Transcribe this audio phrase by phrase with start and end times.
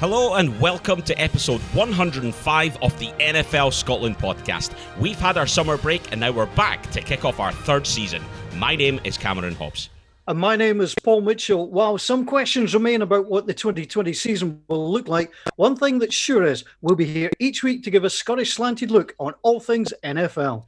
[0.00, 4.72] Hello and welcome to episode 105 of the NFL Scotland podcast.
[4.98, 8.22] We've had our summer break and now we're back to kick off our third season.
[8.56, 9.90] My name is Cameron Hobbs.
[10.26, 11.68] And my name is Paul Mitchell.
[11.70, 16.14] While some questions remain about what the 2020 season will look like, one thing that's
[16.14, 19.60] sure is we'll be here each week to give a Scottish slanted look on all
[19.60, 20.64] things NFL.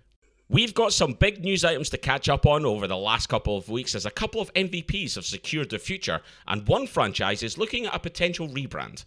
[0.51, 3.71] We've got some big news items to catch up on over the last couple of
[3.71, 7.87] weeks as a couple of MVPs have secured their future and one franchise is looking
[7.87, 9.07] at a potential rebrand.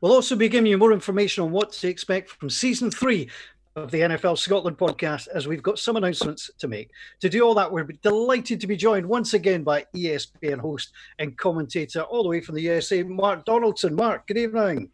[0.00, 3.30] We'll also be giving you more information on what to expect from season three
[3.76, 6.90] of the NFL Scotland podcast as we've got some announcements to make.
[7.20, 11.36] To do all that, we're delighted to be joined once again by ESPN host and
[11.36, 13.94] commentator all the way from the USA, Mark Donaldson.
[13.94, 14.90] Mark, good evening.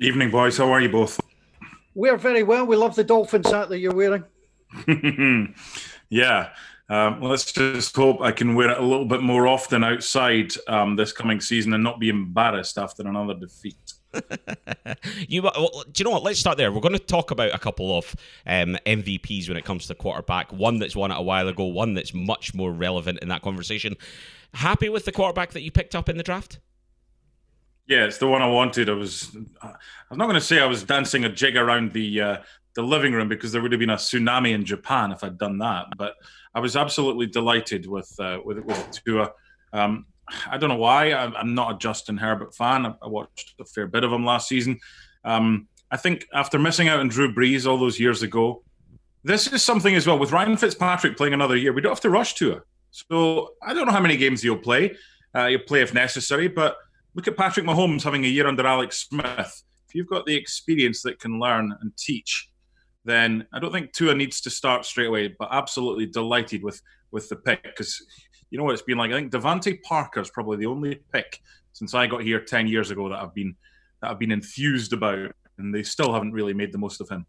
[0.00, 0.56] Evening, boys.
[0.56, 1.20] How are you both?
[1.94, 2.66] We're very well.
[2.66, 4.24] We love the Dolphins hat that you're wearing.
[6.08, 6.50] yeah.
[6.88, 10.96] Um, let's just hope I can wear it a little bit more often outside um,
[10.96, 13.94] this coming season and not be embarrassed after another defeat.
[15.28, 16.22] you, well, do you know what?
[16.22, 16.72] Let's start there.
[16.72, 18.14] We're going to talk about a couple of
[18.46, 20.52] um, MVPs when it comes to quarterback.
[20.52, 21.64] One that's won it a while ago.
[21.64, 23.96] One that's much more relevant in that conversation.
[24.54, 26.58] Happy with the quarterback that you picked up in the draft?
[27.86, 28.88] Yeah, it's the one I wanted.
[28.88, 29.36] I was.
[29.62, 32.36] I'm not going to say I was dancing a jig around the uh,
[32.74, 35.58] the living room because there would have been a tsunami in Japan if I'd done
[35.58, 35.86] that.
[35.96, 36.14] But
[36.54, 39.32] I was absolutely delighted with uh, with with Tua.
[39.72, 40.06] Um,
[40.50, 41.12] I don't know why.
[41.12, 42.86] I'm not a Justin Herbert fan.
[42.86, 44.78] I watched a fair bit of him last season.
[45.24, 48.62] Um, I think after missing out on Drew Brees all those years ago,
[49.24, 50.18] this is something as well.
[50.18, 52.62] With Ryan Fitzpatrick playing another year, we don't have to rush to it.
[52.90, 54.96] So I don't know how many games he'll play.
[55.34, 56.76] Uh, he'll play if necessary, but
[57.14, 59.62] look at Patrick Mahomes having a year under Alex Smith.
[59.88, 62.48] If you've got the experience that can learn and teach,
[63.04, 65.28] then I don't think Tua needs to start straight away.
[65.28, 66.80] But absolutely delighted with
[67.12, 68.04] with the pick because
[68.50, 69.10] you know what it's been like.
[69.10, 71.40] I think DeVante Parker is probably the only pick
[71.72, 73.56] since I got here ten years ago that I've been
[74.02, 77.26] that I've been enthused about, and they still haven't really made the most of him.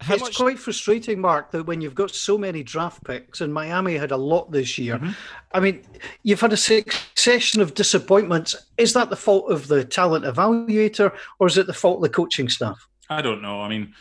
[0.00, 0.36] How it's much...
[0.36, 4.16] quite frustrating, Mark, that when you've got so many draft picks, and Miami had a
[4.16, 4.96] lot this year.
[4.96, 5.10] Mm-hmm.
[5.52, 5.82] I mean,
[6.22, 8.56] you've had a succession of disappointments.
[8.78, 12.08] Is that the fault of the talent evaluator, or is it the fault of the
[12.08, 12.88] coaching staff?
[13.08, 13.60] I don't know.
[13.60, 13.94] I mean,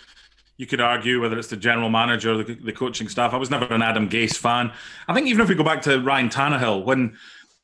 [0.58, 3.34] you could argue whether it's the general manager or the, the, coaching staff.
[3.34, 4.72] I was never an Adam Gase fan.
[5.08, 7.18] I think even if we go back to Ryan Tannehill, when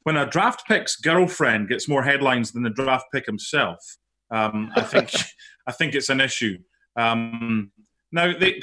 [0.03, 3.79] when a draft pick's girlfriend gets more headlines than the draft pick himself,
[4.31, 5.13] um, I think
[5.67, 6.57] I think it's an issue.
[6.97, 7.71] Um,
[8.11, 8.61] now, they,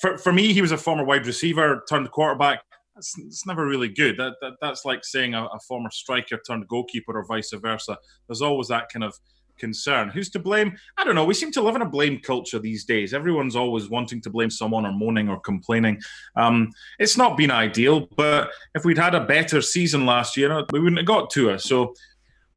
[0.00, 2.62] for for me, he was a former wide receiver turned quarterback.
[2.94, 4.16] That's, that's never really good.
[4.16, 7.98] That, that that's like saying a, a former striker turned goalkeeper or vice versa.
[8.26, 9.14] There's always that kind of
[9.58, 10.08] concern.
[10.08, 10.76] Who's to blame?
[10.96, 11.24] I don't know.
[11.24, 13.12] We seem to live in a blame culture these days.
[13.12, 16.00] Everyone's always wanting to blame someone or moaning or complaining.
[16.36, 20.80] Um, it's not been ideal, but if we'd had a better season last year, we
[20.80, 21.58] wouldn't have got Tua.
[21.58, 21.94] So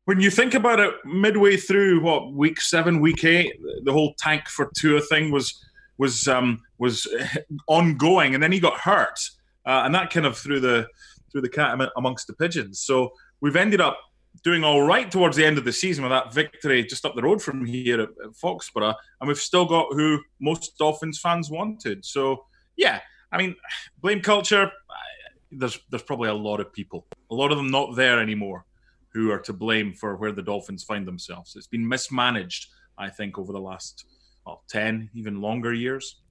[0.05, 4.47] when you think about it, midway through what week seven, week eight, the whole tank
[4.47, 5.63] for Tua thing was
[5.97, 7.07] was um, was
[7.67, 9.19] ongoing, and then he got hurt,
[9.65, 10.87] uh, and that kind of threw the
[11.31, 12.79] threw the cat amongst the pigeons.
[12.79, 13.97] So we've ended up
[14.43, 17.21] doing all right towards the end of the season with that victory just up the
[17.21, 22.03] road from here at, at Foxborough, and we've still got who most Dolphins fans wanted.
[22.05, 22.99] So yeah,
[23.31, 23.55] I mean,
[24.01, 24.71] blame culture.
[25.51, 28.65] There's there's probably a lot of people, a lot of them not there anymore,
[29.13, 31.55] who are to blame for where the Dolphins find themselves.
[31.55, 34.05] It's been mismanaged, I think, over the last
[34.45, 36.21] well, ten, even longer years.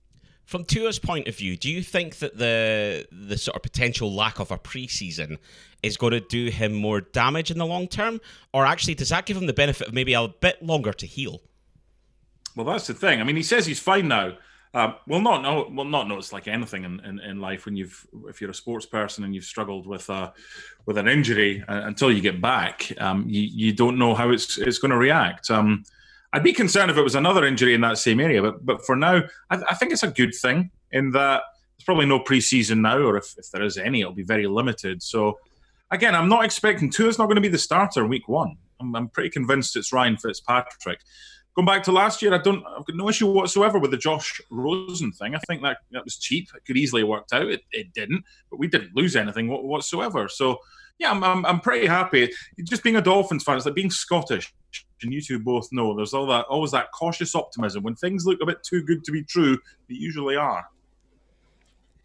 [0.51, 4.41] From Tua's point of view, do you think that the the sort of potential lack
[4.41, 5.39] of a preseason
[5.81, 8.21] is going to do him more damage in the long term,
[8.53, 11.41] or actually does that give him the benefit of maybe a bit longer to heal?
[12.57, 13.21] Well, that's the thing.
[13.21, 14.39] I mean, he says he's fine now.
[14.75, 16.19] Um, well, not no, well, not no.
[16.19, 19.33] It's like anything in, in, in, life when you've if you're a sports person and
[19.33, 20.33] you've struggled with a
[20.85, 24.59] with an injury uh, until you get back, um, you you don't know how it's
[24.59, 25.49] it's going to react.
[25.49, 25.85] Um,
[26.33, 28.97] I'd be concerned if it was another injury in that same area, but but for
[28.97, 31.43] now, I, I think it's a good thing in that
[31.77, 35.03] there's probably no preseason now, or if, if there is any, it'll be very limited.
[35.03, 35.39] So
[35.91, 38.57] again, I'm not expecting Tua's not going to be the starter week one.
[38.81, 41.01] I'm, I'm pretty convinced it's Ryan Fitzpatrick.
[41.57, 44.41] Going back to last year, I don't I've got no issue whatsoever with the Josh
[44.51, 45.35] Rosen thing.
[45.35, 46.49] I think that that was cheap.
[46.55, 47.49] It could easily have worked out.
[47.51, 50.29] It, it didn't, but we didn't lose anything whatsoever.
[50.29, 50.59] So
[51.01, 52.31] yeah, I'm, I'm, I'm pretty happy.
[52.63, 54.55] Just being a Dolphins fan, it's like being Scottish
[55.03, 58.41] and you two both know there's all that always that cautious optimism when things look
[58.43, 59.59] a bit too good to be true
[59.89, 60.69] they usually are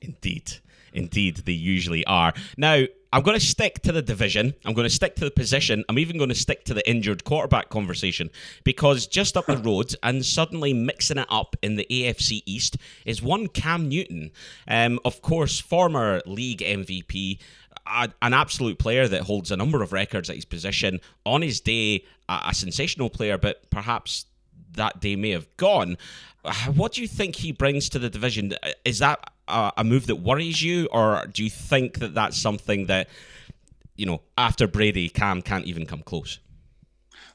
[0.02, 0.54] indeed
[0.94, 2.84] indeed they usually are now
[3.16, 4.54] I'm going to stick to the division.
[4.66, 5.86] I'm going to stick to the position.
[5.88, 8.30] I'm even going to stick to the injured quarterback conversation
[8.66, 12.76] because just up the road and suddenly mixing it up in the AFC East
[13.06, 14.32] is one Cam Newton.
[14.68, 17.40] Um, of course, former league MVP,
[17.88, 21.00] a, an absolute player that holds a number of records at his position.
[21.26, 24.26] On his day, a, a sensational player, but perhaps
[24.74, 25.98] that day may have gone.
[26.76, 28.54] What do you think he brings to the division?
[28.84, 32.86] Is that a, a move that worries you, or do you think that that's something
[32.86, 33.10] that
[33.96, 36.40] you know after Brady, Cam can't even come close?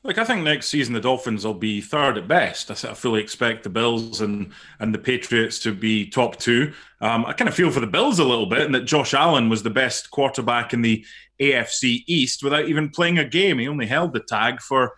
[0.03, 2.71] Look, I think next season the Dolphins will be third at best.
[2.71, 6.73] I fully expect the Bills and and the Patriots to be top two.
[7.03, 9.51] Um, I kind of feel for the Bills a little bit, and that Josh Allen
[9.51, 11.05] was the best quarterback in the
[11.39, 13.59] AFC East without even playing a game.
[13.59, 14.93] He only held the tag for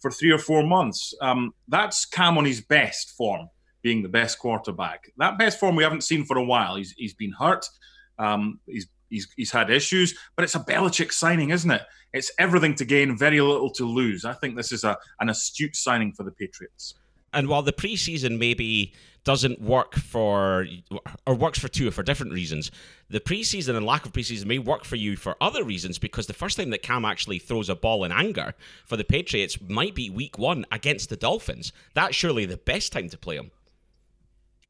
[0.00, 1.14] for three or four months.
[1.22, 3.48] Um, that's Cam on his best form,
[3.80, 5.10] being the best quarterback.
[5.16, 6.76] That best form we haven't seen for a while.
[6.76, 7.64] He's he's been hurt.
[8.18, 11.82] Um, he's he's he's had issues, but it's a Belichick signing, isn't it?
[12.12, 14.24] it's everything to gain, very little to lose.
[14.24, 16.94] I think this is a, an astute signing for the Patriots.
[17.34, 18.92] And while the preseason maybe
[19.24, 20.66] doesn't work for,
[21.26, 22.70] or works for Tua for different reasons,
[23.08, 26.34] the preseason and lack of preseason may work for you for other reasons because the
[26.34, 28.52] first time that Cam actually throws a ball in anger
[28.84, 31.72] for the Patriots might be week one against the Dolphins.
[31.94, 33.50] That's surely the best time to play him.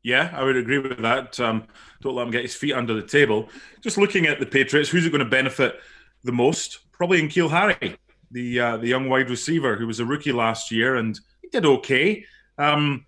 [0.02, 1.38] Yeah, I would agree with that.
[1.38, 1.66] Um,
[2.00, 3.48] don't let him get his feet under the table.
[3.80, 5.78] Just looking at the Patriots, who's it going to benefit
[6.24, 6.80] the most?
[7.02, 7.96] probably N'Keal Harry,
[8.30, 11.66] the uh, the young wide receiver who was a rookie last year and he did
[11.66, 12.24] okay.
[12.58, 13.06] Um,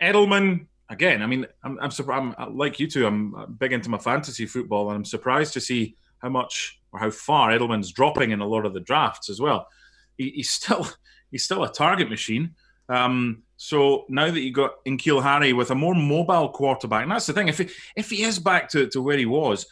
[0.00, 1.20] Edelman again.
[1.20, 3.06] I mean, I'm, I'm, I'm like you two.
[3.06, 7.10] I'm big into my fantasy football, and I'm surprised to see how much or how
[7.10, 9.68] far Edelman's dropping in a lot of the drafts as well.
[10.16, 10.88] He, he's still
[11.30, 12.54] he's still a target machine.
[12.88, 17.26] Um, so now that you've got N'Keal Harry with a more mobile quarterback, and that's
[17.26, 17.48] the thing.
[17.48, 19.66] If he, if he is back to, to where he was,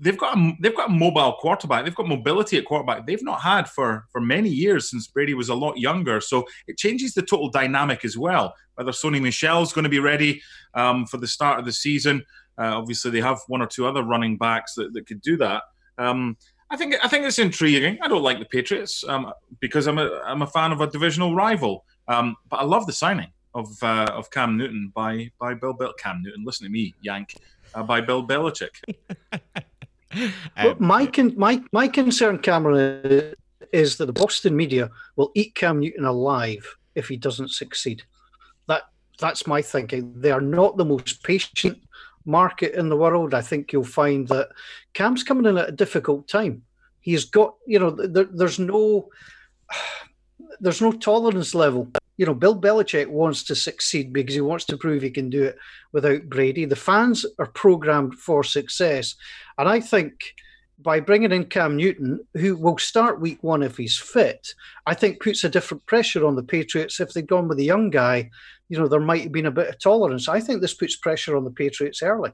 [0.00, 1.84] they've got a, they've got a mobile quarterback.
[1.84, 3.06] They've got mobility at quarterback.
[3.06, 6.20] They've not had for for many years since Brady was a lot younger.
[6.20, 8.54] So it changes the total dynamic as well.
[8.74, 10.42] Whether Sony Michel's going to be ready
[10.74, 12.24] um, for the start of the season.
[12.58, 15.62] Uh, obviously, they have one or two other running backs that, that could do that.
[15.98, 16.36] Um,
[16.70, 17.98] I think I think it's intriguing.
[18.02, 21.34] I don't like the Patriots um, because I'm a I'm a fan of a divisional
[21.34, 21.84] rival.
[22.10, 25.94] Um, but I love the signing of uh, of Cam Newton by by Bill Bill
[25.94, 26.44] Cam Newton.
[26.44, 27.34] Listen to me, Yank
[27.74, 28.82] uh, by Bill Belichick.
[30.56, 33.34] um, my, con- my, my concern, Cameron,
[33.72, 38.02] is that the Boston media will eat Cam Newton alive if he doesn't succeed.
[38.66, 38.82] That
[39.18, 40.12] That's my thinking.
[40.16, 41.80] They are not the most patient
[42.24, 43.34] market in the world.
[43.34, 44.48] I think you'll find that
[44.92, 46.62] Cam's coming in at a difficult time.
[47.00, 49.08] He's got, you know, there, there's no
[50.60, 51.90] there's no tolerance level
[52.20, 55.42] you know, Bill Belichick wants to succeed because he wants to prove he can do
[55.42, 55.56] it
[55.92, 56.66] without Brady.
[56.66, 59.14] The fans are programmed for success.
[59.56, 60.34] And I think
[60.80, 64.52] by bringing in Cam Newton, who will start week one if he's fit,
[64.84, 67.00] I think puts a different pressure on the Patriots.
[67.00, 68.28] If they'd gone with a young guy,
[68.68, 70.28] you know, there might have been a bit of tolerance.
[70.28, 72.32] I think this puts pressure on the Patriots early.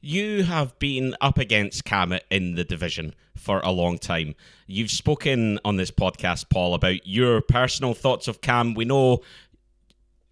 [0.00, 4.36] You have been up against Cam in the division for a long time.
[4.68, 8.74] You've spoken on this podcast, Paul, about your personal thoughts of Cam.
[8.74, 9.22] We know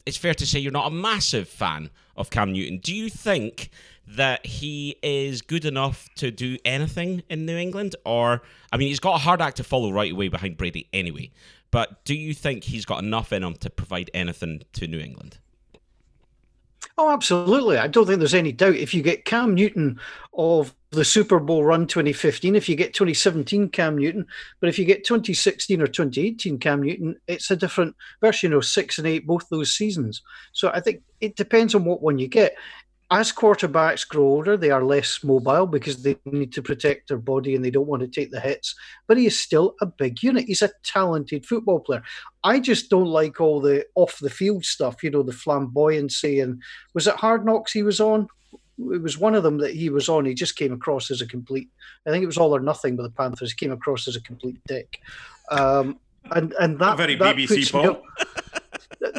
[0.06, 2.78] it's fair to say you're not a massive fan of Cam Newton.
[2.78, 3.70] Do you think
[4.06, 7.96] that he is good enough to do anything in New England?
[8.04, 11.32] Or, I mean, he's got a hard act to follow right away behind Brady anyway.
[11.72, 15.38] But do you think he's got enough in him to provide anything to New England?
[16.98, 17.78] Oh, absolutely.
[17.78, 18.76] I don't think there's any doubt.
[18.76, 20.00] If you get Cam Newton
[20.32, 24.26] of the Super Bowl run 2015, if you get 2017 Cam Newton,
[24.60, 28.98] but if you get 2016 or 2018 Cam Newton, it's a different version of six
[28.98, 30.22] and eight, both those seasons.
[30.52, 32.54] So I think it depends on what one you get
[33.10, 37.54] as quarterbacks grow older, they are less mobile because they need to protect their body
[37.54, 38.74] and they don't want to take the hits.
[39.06, 40.46] But he is still a big unit.
[40.46, 42.02] He's a talented football player.
[42.42, 46.42] I just don't like all the off the field stuff, you know, the flamboyancy.
[46.42, 46.60] And
[46.94, 48.26] was it Hard Knocks he was on?
[48.78, 50.24] It was one of them that he was on.
[50.24, 51.68] He just came across as a complete,
[52.06, 53.52] I think it was all or nothing with the Panthers.
[53.52, 54.98] He came across as a complete dick.
[55.50, 56.00] Um,
[56.32, 58.02] and, and that, very that BBC, Paul.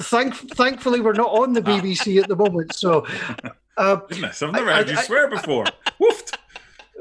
[0.01, 3.08] Thank, thankfully, we're not on the BBC at the moment, so
[3.77, 5.65] uh, Goodness, I've never I, heard I, you swear before.
[6.01, 6.38] Woofed.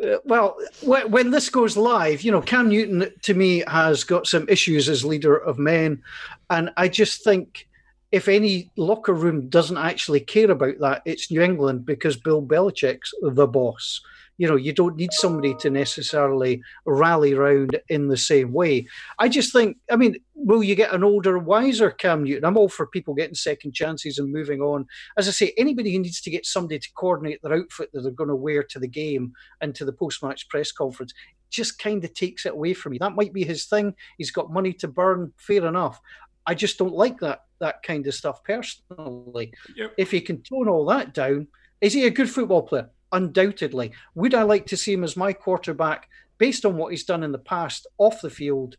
[0.03, 4.47] Uh, well, when this goes live, you know, Cam Newton to me has got some
[4.49, 6.03] issues as leader of men.
[6.51, 7.67] And I just think
[8.13, 13.13] if any locker room doesn't actually care about that, it's New England because Bill Belichick's
[13.23, 14.01] the boss
[14.39, 18.87] you know you don't need somebody to necessarily rally around in the same way.
[19.19, 22.45] I just think i mean will you get an older wiser cam newton?
[22.45, 24.87] I'm all for people getting second chances and moving on.
[25.17, 28.13] As i say anybody who needs to get somebody to coordinate their outfit that they're
[28.13, 31.13] going to wear to the game and to the post-match press conference
[31.49, 33.95] just kind of takes it away from me that might be his thing.
[34.19, 35.33] He's got money to burn.
[35.37, 36.01] Fair enough.
[36.47, 39.53] I just don't like that that kind of stuff personally.
[39.75, 39.95] Yep.
[39.97, 41.49] if he can tone all that down
[41.81, 43.93] is he a good football player undoubtedly.
[44.15, 46.09] Would I like to see him as my quarterback
[46.39, 48.77] based on what he's done in the past off the field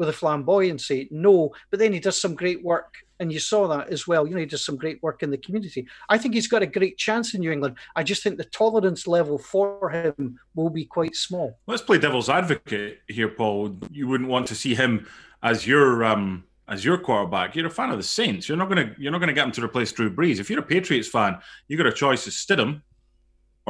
[0.00, 1.52] with a flamboyancy, no.
[1.70, 4.26] But then he does some great work, and you saw that as well.
[4.26, 5.86] You know, he does some great work in the community.
[6.08, 7.76] I think he's got a great chance in New England.
[7.94, 11.58] I just think the tolerance level for him will be quite small.
[11.66, 13.76] Let's play devil's advocate here, Paul.
[13.90, 15.06] You wouldn't want to see him
[15.42, 17.54] as your um, as your quarterback.
[17.54, 18.48] You're a fan of the Saints.
[18.48, 20.40] You're not gonna you're not gonna get him to replace Drew Brees.
[20.40, 22.80] If you're a Patriots fan, you got a choice of Stidham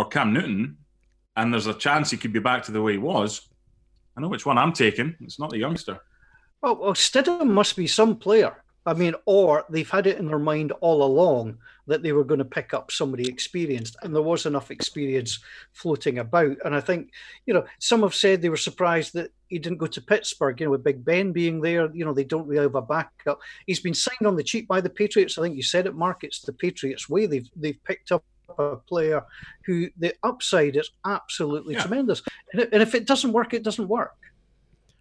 [0.00, 0.78] or Cam Newton,
[1.37, 3.49] and there's a chance he could be back to the way he was.
[4.16, 5.14] I know which one I'm taking.
[5.21, 6.00] It's not the youngster.
[6.62, 8.64] Well, well, Stidham must be some player.
[8.87, 12.38] I mean, or they've had it in their mind all along that they were going
[12.38, 15.38] to pick up somebody experienced, and there was enough experience
[15.75, 16.57] floating about.
[16.64, 17.11] And I think,
[17.45, 20.66] you know, some have said they were surprised that he didn't go to Pittsburgh, you
[20.66, 21.95] know, with Big Ben being there.
[21.95, 23.38] You know, they don't really have a backup.
[23.66, 25.37] He's been signed on the cheap by the Patriots.
[25.37, 26.25] I think you said it, Mark.
[26.25, 27.26] It's the Patriots' way.
[27.26, 28.25] They've they've picked up
[28.59, 29.25] a player
[29.66, 31.83] who the upside is absolutely yeah.
[31.83, 32.23] tremendous.
[32.52, 34.16] And, and if it doesn't work, it doesn't work.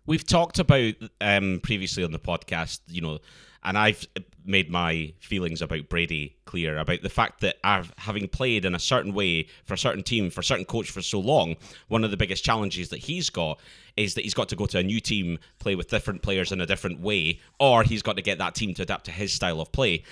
[0.05, 3.19] We've talked about um, previously on the podcast, you know,
[3.63, 4.07] and I've
[4.45, 8.79] made my feelings about Brady clear about the fact that I've, having played in a
[8.79, 12.11] certain way for a certain team, for a certain coach for so long, one of
[12.11, 13.59] the biggest challenges that he's got
[13.97, 16.61] is that he's got to go to a new team, play with different players in
[16.61, 19.59] a different way, or he's got to get that team to adapt to his style
[19.61, 20.03] of play.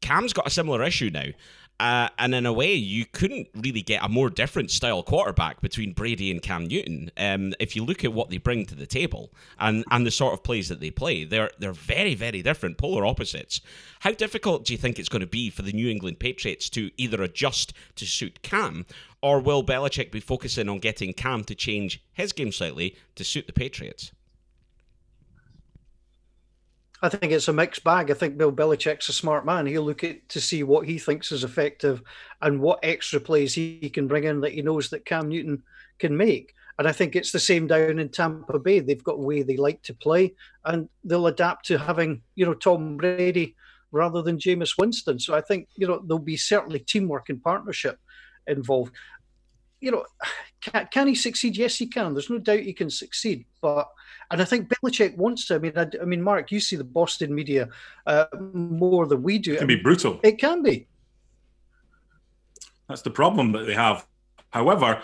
[0.00, 1.26] Cam's got a similar issue now.
[1.78, 5.92] Uh, and in a way, you couldn't really get a more different style quarterback between
[5.92, 7.10] Brady and Cam Newton.
[7.18, 10.32] Um, if you look at what they bring to the table and, and the sort
[10.32, 13.60] of plays that they play, they're they're very very different, polar opposites.
[14.00, 16.90] How difficult do you think it's going to be for the New England Patriots to
[16.96, 18.86] either adjust to suit Cam,
[19.20, 23.46] or will Belichick be focusing on getting Cam to change his game slightly to suit
[23.46, 24.12] the Patriots?
[27.02, 28.10] I think it's a mixed bag.
[28.10, 29.66] I think Bill Belichick's a smart man.
[29.66, 32.02] He'll look at to see what he thinks is effective
[32.40, 35.62] and what extra plays he can bring in that he knows that Cam Newton
[35.98, 36.54] can make.
[36.78, 38.80] And I think it's the same down in Tampa Bay.
[38.80, 40.34] They've got a way they like to play,
[40.64, 43.56] and they'll adapt to having you know Tom Brady
[43.92, 45.18] rather than Jameis Winston.
[45.18, 47.98] So I think you know there'll be certainly teamwork and partnership
[48.46, 48.94] involved.
[49.86, 50.04] You know,
[50.60, 51.56] can, can he succeed?
[51.56, 52.12] Yes, he can.
[52.12, 53.88] There's no doubt he can succeed, but
[54.32, 55.54] and I think Belichick wants to.
[55.54, 57.68] I mean, I, I mean, Mark, you see the Boston media
[58.04, 59.54] uh, more than we do.
[59.54, 60.18] It can be brutal.
[60.24, 60.88] It can be.
[62.88, 64.08] That's the problem that they have.
[64.50, 65.02] However,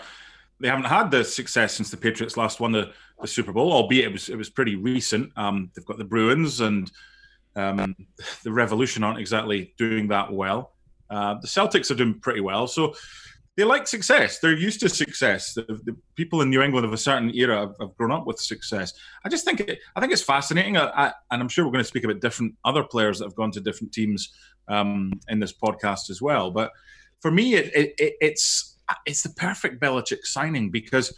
[0.59, 4.05] they haven't had the success since the Patriots last won the, the Super Bowl, albeit
[4.07, 5.31] it was it was pretty recent.
[5.37, 6.91] Um, they've got the Bruins and
[7.55, 7.95] um,
[8.43, 10.73] the Revolution aren't exactly doing that well.
[11.09, 12.67] Uh, the Celtics are doing pretty well.
[12.67, 12.95] So
[13.55, 14.39] they like success.
[14.39, 15.53] They're used to success.
[15.53, 18.39] The, the, people in New England of a certain era have, have, grown up with
[18.39, 18.93] success.
[19.23, 21.83] I just think it, I think it's fascinating, I, I, and I'm sure we're going
[21.83, 24.33] to speak about different other players that have gone to different teams
[24.67, 26.49] um, in this podcast as well.
[26.49, 26.71] But
[27.19, 31.17] for me, it, it, it's it's the perfect Belichick signing because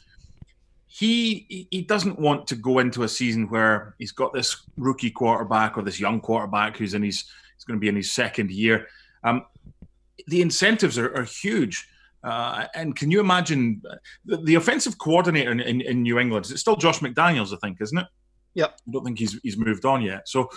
[0.87, 5.77] he he doesn't want to go into a season where he's got this rookie quarterback
[5.77, 7.25] or this young quarterback who's in his
[7.55, 8.87] he's going to be in his second year.
[9.23, 9.45] Um,
[10.27, 11.87] the incentives are, are huge
[12.25, 13.81] uh, and can you imagine
[14.25, 16.47] the, the offensive coordinator in, in, in, New England?
[16.49, 18.07] It's still Josh McDaniels, I think, isn't it?
[18.55, 18.65] Yeah.
[18.65, 20.27] I don't think he's he's moved on yet.
[20.27, 20.49] So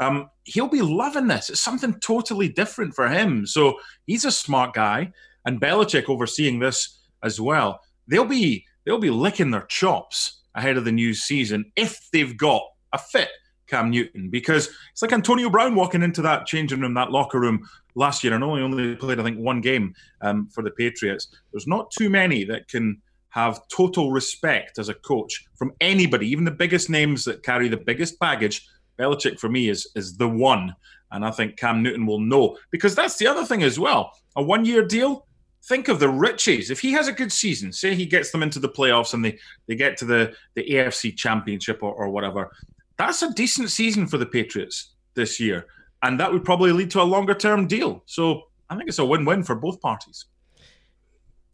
[0.00, 1.48] um, he'll be loving this.
[1.48, 3.46] It's something totally different for him.
[3.46, 5.12] So he's a smart guy,
[5.46, 7.80] and Belichick overseeing this as well.
[8.06, 12.62] They'll be they'll be licking their chops ahead of the new season if they've got
[12.92, 13.30] a fit
[13.66, 17.68] Cam Newton because it's like Antonio Brown walking into that changing room, that locker room
[17.94, 21.28] last year, and only only played I think one game um, for the Patriots.
[21.52, 26.44] There's not too many that can have total respect as a coach from anybody, even
[26.44, 28.66] the biggest names that carry the biggest baggage.
[28.98, 30.74] Belichick for me is is the one,
[31.10, 34.12] and I think Cam Newton will know because that's the other thing as well.
[34.36, 35.26] A one year deal.
[35.66, 36.70] Think of the riches.
[36.70, 39.38] If he has a good season, say he gets them into the playoffs and they,
[39.66, 42.50] they get to the, the AFC championship or, or whatever,
[42.96, 45.66] that's a decent season for the Patriots this year.
[46.02, 48.02] And that would probably lead to a longer term deal.
[48.06, 50.26] So I think it's a win win for both parties.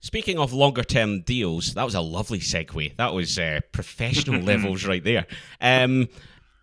[0.01, 2.97] Speaking of longer term deals, that was a lovely segue.
[2.97, 5.27] That was uh, professional levels right there.
[5.61, 6.09] Um,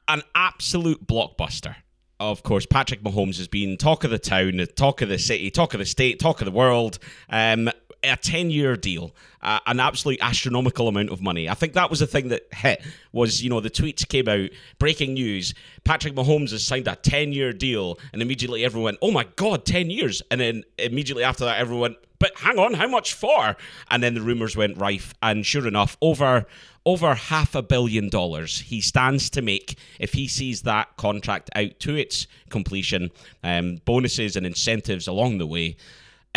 [0.07, 1.75] an absolute blockbuster.
[2.19, 5.75] Of course, Patrick Mahomes has been talk of the town, talk of the city, talk
[5.75, 6.97] of the state, talk of the world.
[7.29, 7.69] Um,
[8.09, 11.49] a 10 year deal, uh, an absolute astronomical amount of money.
[11.49, 14.49] I think that was the thing that hit was, you know, the tweets came out,
[14.79, 19.11] breaking news, Patrick Mahomes has signed a 10 year deal, and immediately everyone went, oh
[19.11, 20.21] my God, 10 years.
[20.31, 23.55] And then immediately after that, everyone went, but hang on, how much for?
[23.89, 26.45] And then the rumors went rife, and sure enough, over
[26.87, 31.77] over half a billion dollars he stands to make if he sees that contract out
[31.81, 33.11] to its completion,
[33.43, 35.75] um, bonuses and incentives along the way.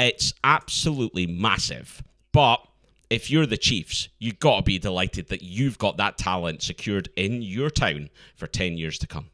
[0.01, 2.03] It's absolutely massive.
[2.33, 2.67] But
[3.11, 7.11] if you're the Chiefs, you've got to be delighted that you've got that talent secured
[7.17, 9.27] in your town for 10 years to come.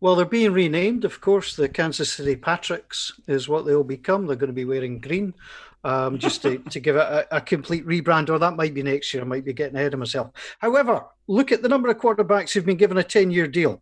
[0.00, 1.56] Well, they're being renamed, of course.
[1.56, 4.26] The Kansas City Patricks is what they'll become.
[4.26, 5.32] They're going to be wearing green
[5.84, 9.12] um, just to, to give it a, a, complete rebrand, or that might be next
[9.14, 9.22] year.
[9.22, 10.30] I might be getting ahead of myself.
[10.58, 13.80] However, look at the number of quarterbacks who've been given a 10 year deal.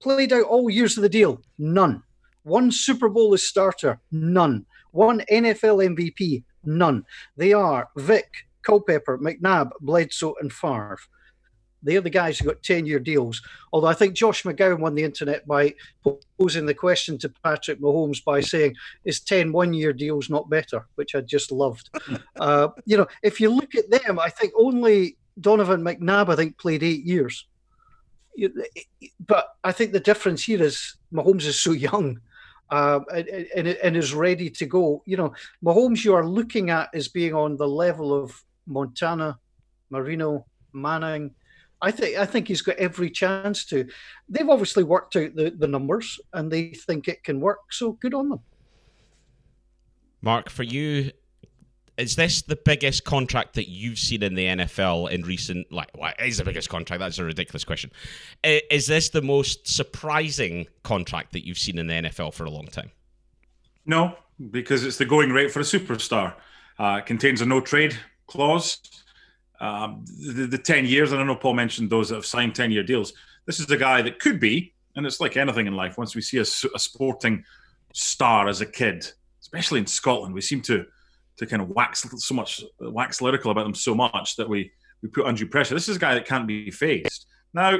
[0.00, 2.02] Played out all years of the deal, none.
[2.50, 4.66] One Super Bowl as starter, none.
[4.90, 7.04] One NFL MVP, none.
[7.36, 10.98] They are Vick, Culpepper, McNabb, Bledsoe, and Favre.
[11.84, 13.40] They're the guys who got 10 year deals.
[13.72, 15.74] Although I think Josh McCown won the internet by
[16.40, 20.88] posing the question to Patrick Mahomes by saying, Is 10 one year deals not better?
[20.96, 21.88] Which I just loved.
[22.40, 26.58] uh, you know, if you look at them, I think only Donovan McNabb, I think,
[26.58, 27.46] played eight years.
[29.24, 32.18] But I think the difference here is Mahomes is so young.
[32.72, 35.02] Um, and, and, and is ready to go.
[35.04, 35.34] You know,
[35.64, 39.38] Mahomes, you are looking at as being on the level of Montana,
[39.90, 41.34] Marino, Manning,
[41.82, 43.86] I think I think he's got every chance to.
[44.28, 47.72] They've obviously worked out the, the numbers and they think it can work.
[47.72, 48.40] So good on them.
[50.22, 51.12] Mark, for you,
[52.00, 55.70] is this the biggest contract that you've seen in the NFL in recent?
[55.70, 57.00] Like, what is the biggest contract?
[57.00, 57.92] That's a ridiculous question.
[58.42, 62.66] Is this the most surprising contract that you've seen in the NFL for a long
[62.66, 62.90] time?
[63.84, 64.16] No,
[64.50, 66.34] because it's the going rate for a superstar.
[66.78, 68.78] Uh, it contains a no trade clause.
[69.60, 72.70] Um, the, the 10 years, and I know Paul mentioned those that have signed 10
[72.70, 73.12] year deals.
[73.44, 76.22] This is a guy that could be, and it's like anything in life, once we
[76.22, 76.42] see a,
[76.74, 77.44] a sporting
[77.92, 79.06] star as a kid,
[79.42, 80.86] especially in Scotland, we seem to
[81.40, 84.70] to kind of wax so much, wax lyrical about them so much that we,
[85.02, 85.74] we put undue pressure.
[85.74, 87.26] This is a guy that can't be faced.
[87.54, 87.78] Now,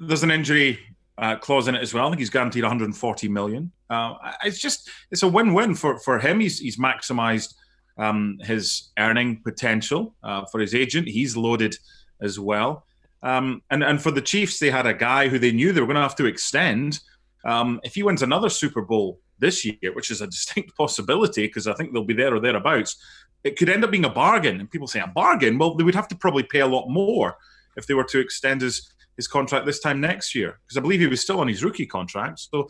[0.00, 0.80] there's an injury
[1.16, 2.06] uh, clause in it as well.
[2.06, 3.70] I think he's guaranteed 140 million.
[3.88, 4.14] Uh,
[4.44, 6.40] it's just it's a win-win for for him.
[6.40, 7.54] He's he's maximised
[7.96, 11.06] um, his earning potential uh, for his agent.
[11.06, 11.76] He's loaded
[12.20, 12.84] as well.
[13.22, 15.86] Um, and, and for the Chiefs, they had a guy who they knew they were
[15.86, 16.98] going to have to extend.
[17.44, 21.66] Um, if he wins another Super Bowl this year, which is a distinct possibility because
[21.66, 22.96] I think they'll be there or thereabouts,
[23.44, 24.60] it could end up being a bargain.
[24.60, 25.58] And people say a bargain.
[25.58, 27.36] Well, they would have to probably pay a lot more
[27.76, 31.00] if they were to extend his his contract this time next year because I believe
[31.00, 32.40] he was still on his rookie contract.
[32.40, 32.68] So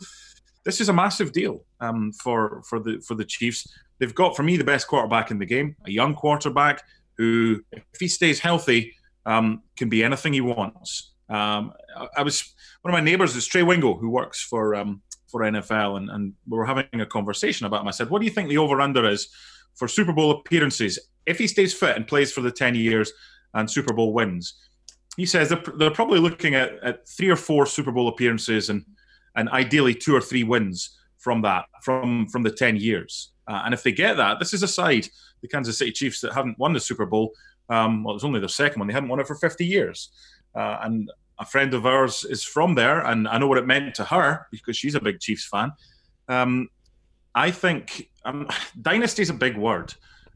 [0.65, 3.67] this is a massive deal um, for for the for the Chiefs.
[3.99, 6.81] They've got for me the best quarterback in the game, a young quarterback
[7.17, 11.13] who, if he stays healthy, um, can be anything he wants.
[11.29, 11.73] Um,
[12.17, 15.97] I, was one of my neighbours is Trey Wingo, who works for um, for NFL,
[15.97, 17.87] and, and we were having a conversation about him.
[17.87, 19.29] I said, "What do you think the over under is
[19.75, 23.11] for Super Bowl appearances if he stays fit and plays for the ten years
[23.53, 24.55] and Super Bowl wins?"
[25.17, 28.85] He says they're, they're probably looking at, at three or four Super Bowl appearances and
[29.35, 33.73] and ideally two or three wins from that from from the 10 years uh, and
[33.73, 35.07] if they get that this is a side
[35.41, 37.31] the kansas city chiefs that haven't won the super bowl
[37.69, 40.09] um, well it was only their second one they hadn't won it for 50 years
[40.55, 41.09] uh, and
[41.41, 44.47] a friend of ours is from there and i know what it meant to her
[44.51, 45.71] because she's a big chiefs fan
[46.29, 46.69] um,
[47.35, 48.47] i think um,
[48.81, 49.93] dynasty is a big word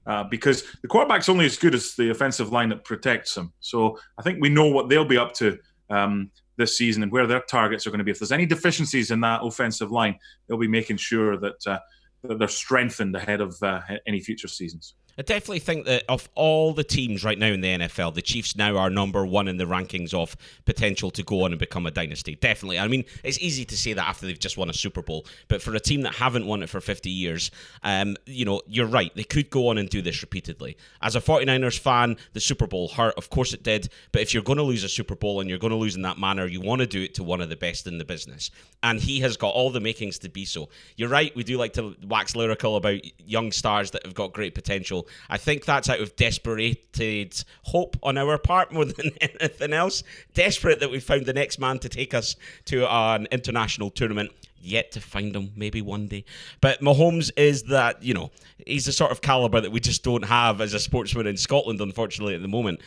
[0.08, 3.98] uh, because the quarterback's only as good as the offensive line that protects him so
[4.18, 5.58] i think we know what they'll be up to
[5.90, 8.12] um, this season and where their targets are going to be.
[8.12, 11.80] If there's any deficiencies in that offensive line, they'll be making sure that, uh,
[12.24, 14.96] that they're strengthened ahead of uh, any future seasons.
[15.18, 18.56] I definitely think that of all the teams right now in the NFL, the Chiefs
[18.56, 21.92] now are number one in the rankings of potential to go on and become a
[21.92, 22.36] dynasty.
[22.36, 22.80] Definitely.
[22.80, 25.62] I mean, it's easy to say that after they've just won a Super Bowl, but
[25.62, 27.50] for a team that haven't won it for 50 years,
[27.84, 29.16] um, you know, you're right.
[29.16, 30.76] They could go on and do this repeatedly.
[31.02, 33.14] As a 49ers fan, the Super Bowl hurt.
[33.18, 33.90] Of course it did.
[34.12, 36.02] But if you're going to lose a Super Bowl and you're going to lose in
[36.02, 38.52] that manner, you want to do it to one of the best in the business.
[38.84, 40.68] And he has got all the makings to be so.
[40.98, 41.34] You're right.
[41.36, 45.05] We do like to wax lyrical about young stars that have got great potential.
[45.30, 50.04] I think that's out of desperated hope on our part more than anything else.
[50.34, 54.32] Desperate that we found the next man to take us to an international tournament.
[54.60, 56.26] Yet to find him, maybe one day.
[56.60, 58.32] But Mahomes is that, you know,
[58.66, 61.82] he's the sort of caliber that we just don't have as a sportsman in Scotland,
[61.82, 62.82] unfortunately, at the moment.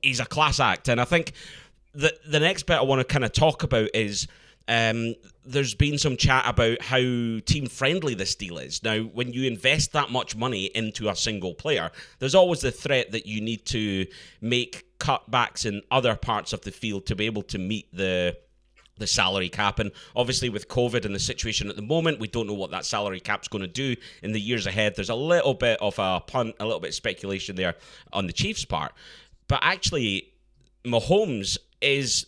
[0.00, 0.88] He's a class act.
[0.88, 1.34] And I think
[1.92, 4.26] the, the next bit I want to kind of talk about is
[4.68, 5.14] um,
[5.46, 8.82] there's been some chat about how team friendly this deal is.
[8.82, 13.12] Now, when you invest that much money into a single player, there's always the threat
[13.12, 14.06] that you need to
[14.42, 18.36] make cutbacks in other parts of the field to be able to meet the
[18.98, 19.78] the salary cap.
[19.78, 22.84] And obviously, with COVID and the situation at the moment, we don't know what that
[22.84, 24.96] salary cap's going to do in the years ahead.
[24.96, 27.76] There's a little bit of a punt, a little bit of speculation there
[28.12, 28.92] on the Chiefs' part.
[29.46, 30.32] But actually,
[30.84, 32.26] Mahomes is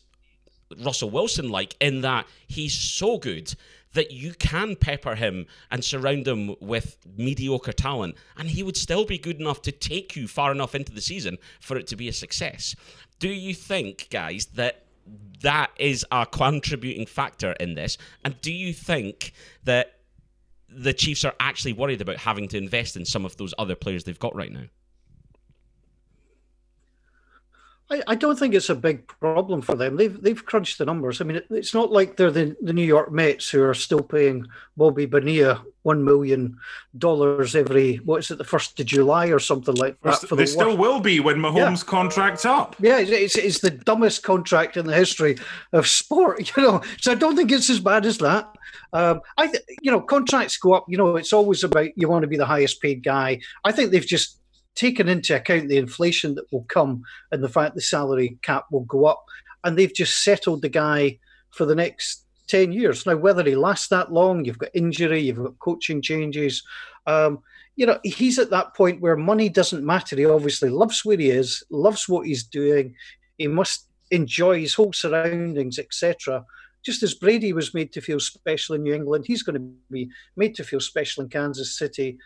[0.78, 3.54] Russell Wilson like in that he's so good
[3.92, 9.04] that you can pepper him and surround him with mediocre talent, and he would still
[9.04, 12.08] be good enough to take you far enough into the season for it to be
[12.08, 12.76] a success.
[13.18, 14.86] Do you think, guys, that
[15.42, 17.98] that is a contributing factor in this?
[18.24, 19.32] And do you think
[19.64, 19.96] that
[20.68, 24.04] the Chiefs are actually worried about having to invest in some of those other players
[24.04, 24.66] they've got right now?
[27.90, 29.96] I, I don't think it's a big problem for them.
[29.96, 31.20] They've they've crunched the numbers.
[31.20, 34.02] I mean, it, it's not like they're the, the New York Mets who are still
[34.02, 36.58] paying Bobby Bonilla one million
[36.98, 40.20] dollars every what is it the first of July or something like that.
[40.20, 41.90] For they the still will be when Mahomes' yeah.
[41.90, 42.76] contract's up.
[42.78, 45.36] Yeah, it's, it's, it's the dumbest contract in the history
[45.72, 46.50] of sport.
[46.56, 48.52] You know, so I don't think it's as bad as that.
[48.92, 50.84] Um, I, th- you know, contracts go up.
[50.88, 53.40] You know, it's always about you want to be the highest paid guy.
[53.64, 54.39] I think they've just
[54.80, 58.84] taken into account the inflation that will come and the fact the salary cap will
[58.84, 59.22] go up.
[59.62, 61.18] And they've just settled the guy
[61.50, 63.04] for the next 10 years.
[63.04, 66.62] Now, whether he lasts that long, you've got injury, you've got coaching changes.
[67.06, 67.40] Um,
[67.76, 70.16] you know, he's at that point where money doesn't matter.
[70.16, 72.94] He obviously loves where he is, loves what he's doing.
[73.36, 76.42] He must enjoy his whole surroundings, etc.
[76.82, 80.08] Just as Brady was made to feel special in New England, he's going to be
[80.36, 82.16] made to feel special in Kansas City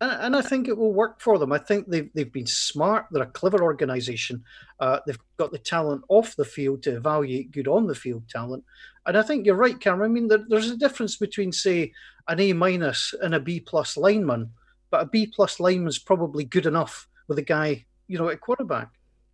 [0.00, 1.52] and, I think it will work for them.
[1.52, 3.06] I think they've, they've been smart.
[3.10, 4.44] They're a clever organisation.
[4.78, 8.64] Uh, they've got the talent off the field to evaluate good on the field talent.
[9.06, 10.10] And I think you're right, Cameron.
[10.10, 11.92] I mean, there, there's a difference between, say,
[12.28, 14.50] an A minus and a B plus lineman,
[14.90, 18.90] but a B plus lineman's probably good enough with a guy, you know, at quarterback.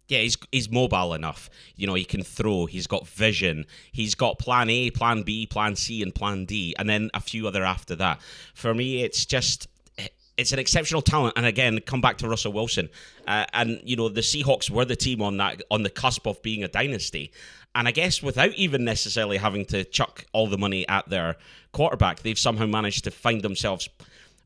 [0.09, 1.49] Yeah, he's he's mobile enough.
[1.77, 2.67] You know, he can throw.
[2.67, 3.65] He's got vision.
[3.91, 7.49] He's got plan A, plan B, plan C, and plan D, and then a few
[7.49, 8.21] other after that.
[8.55, 9.67] For me, it's just
[10.37, 11.35] it's an exceptional talent.
[11.37, 12.89] And again, come back to Russell Wilson.
[13.27, 16.43] Uh, and you know, the Seahawks were the team on that on the cusp of
[16.43, 17.33] being a dynasty.
[17.75, 21.37] And I guess without even necessarily having to chuck all the money at their
[21.73, 23.89] quarterback, they've somehow managed to find themselves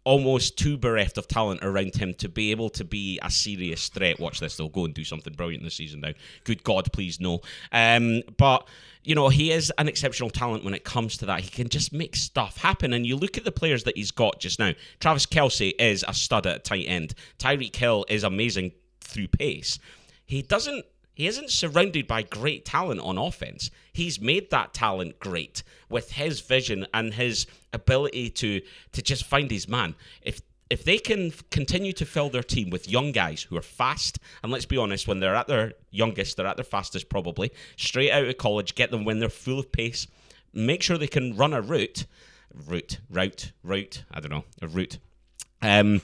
[0.09, 4.19] almost too bereft of talent around him to be able to be a serious threat.
[4.19, 6.13] Watch this, they'll go and do something brilliant this season now.
[6.45, 7.43] Good God, please no.
[7.73, 8.67] Um, but
[9.05, 11.41] you know, he is an exceptional talent when it comes to that.
[11.41, 12.95] He can just make stuff happen.
[12.95, 14.73] And you look at the players that he's got just now.
[14.99, 17.15] Travis Kelce is a stud at tight end.
[17.39, 19.79] Tyreek Hill is amazing through pace.
[20.25, 20.87] He doesn't
[21.19, 23.73] he isn't surrounded by great talent on offense.
[23.93, 28.61] He's made that talent great with his vision and his ability to
[28.93, 29.97] to just find his man.
[30.23, 34.21] If if they can continue to fill their team with young guys who are fast,
[34.45, 38.13] and let's be honest, when they're at their youngest, they're at their fastest probably, straight
[38.13, 40.07] out of college, get them when they're full of pace,
[40.53, 42.07] make sure they can run a route,
[42.55, 44.99] route, route, route, I don't know, a route.
[45.63, 46.01] Um,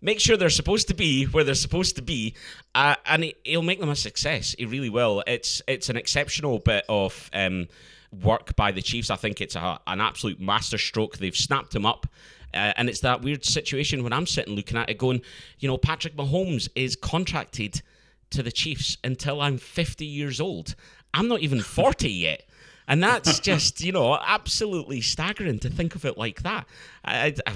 [0.00, 2.34] make sure they're supposed to be where they're supposed to be,
[2.74, 4.54] uh, and will make them a success.
[4.54, 5.22] It really will.
[5.26, 7.68] It's it's an exceptional bit of um,
[8.12, 9.10] work by the Chiefs.
[9.10, 11.18] I think it's a, an absolute masterstroke.
[11.18, 12.06] They've snapped him up.
[12.54, 15.20] Uh, and it's that weird situation when I'm sitting looking at it, going,
[15.58, 17.82] you know, Patrick Mahomes is contracted
[18.30, 20.74] to the Chiefs until I'm 50 years old.
[21.12, 22.44] I'm not even 40 yet.
[22.86, 26.66] And that's just, you know, absolutely staggering to think of it like that.
[27.04, 27.52] I, I,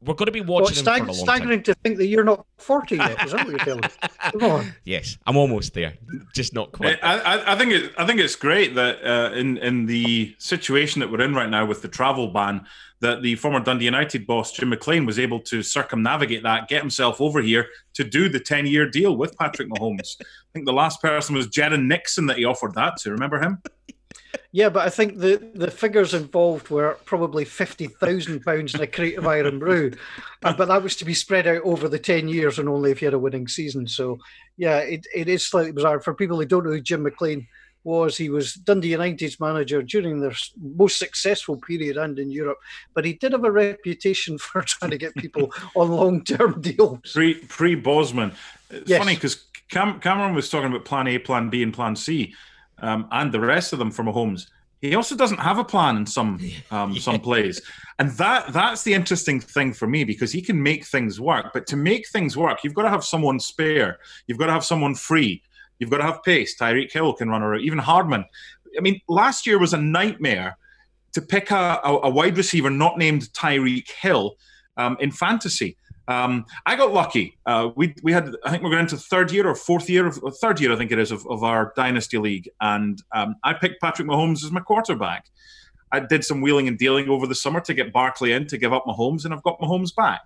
[0.00, 1.74] we're going to be watching well, stag- for a long staggering time.
[1.74, 3.24] to think that you're not 40 yet.
[3.24, 3.88] Is that what you're telling me?
[4.38, 4.74] Come on.
[4.84, 5.94] Yes, I'm almost there.
[6.34, 6.98] Just not quite.
[7.02, 11.00] I, I, I think it, I think it's great that uh, in in the situation
[11.00, 12.64] that we're in right now with the travel ban,
[13.00, 17.20] that the former Dundee United boss Jim McLean was able to circumnavigate that, get himself
[17.20, 20.16] over here to do the 10 year deal with Patrick Mahomes.
[20.20, 23.10] I think the last person was Jerren Nixon that he offered that to.
[23.10, 23.62] Remember him?
[24.52, 28.86] Yeah, but I think the, the figures involved were probably fifty thousand pounds in a
[28.86, 29.92] crate of Irn-Bru,
[30.44, 33.02] uh, but that was to be spread out over the ten years and only if
[33.02, 33.86] you had a winning season.
[33.86, 34.18] So,
[34.56, 37.46] yeah, it, it is slightly bizarre for people who don't know who Jim McLean
[37.84, 38.16] was.
[38.16, 40.34] He was Dundee United's manager during their
[40.76, 42.58] most successful period and in Europe,
[42.94, 47.12] but he did have a reputation for trying to get people on long term deals.
[47.12, 48.32] Pre pre Bosman,
[48.70, 48.98] it's yes.
[48.98, 52.34] funny because Cam- Cameron was talking about Plan A, Plan B, and Plan C
[52.82, 54.46] um, and the rest of them for Mahomes.
[54.80, 57.00] He also doesn't have a plan in some um, yeah.
[57.00, 57.60] some plays,
[57.98, 61.52] and that that's the interesting thing for me because he can make things work.
[61.52, 63.98] But to make things work, you've got to have someone spare.
[64.26, 65.42] You've got to have someone free.
[65.78, 66.58] You've got to have pace.
[66.58, 67.62] Tyreek Hill can run around.
[67.62, 68.24] Even Hardman.
[68.76, 70.56] I mean, last year was a nightmare
[71.12, 74.36] to pick a, a, a wide receiver not named Tyreek Hill
[74.76, 75.76] um, in fantasy
[76.08, 77.36] um, I got lucky.
[77.46, 80.20] Uh, we we had I think we're going into third year or fourth year of
[80.38, 83.80] third year I think it is of, of our dynasty league, and um, I picked
[83.80, 85.26] Patrick Mahomes as my quarterback.
[85.92, 88.72] I did some wheeling and dealing over the summer to get Barkley in to give
[88.72, 90.22] up Mahomes, and I've got Mahomes back.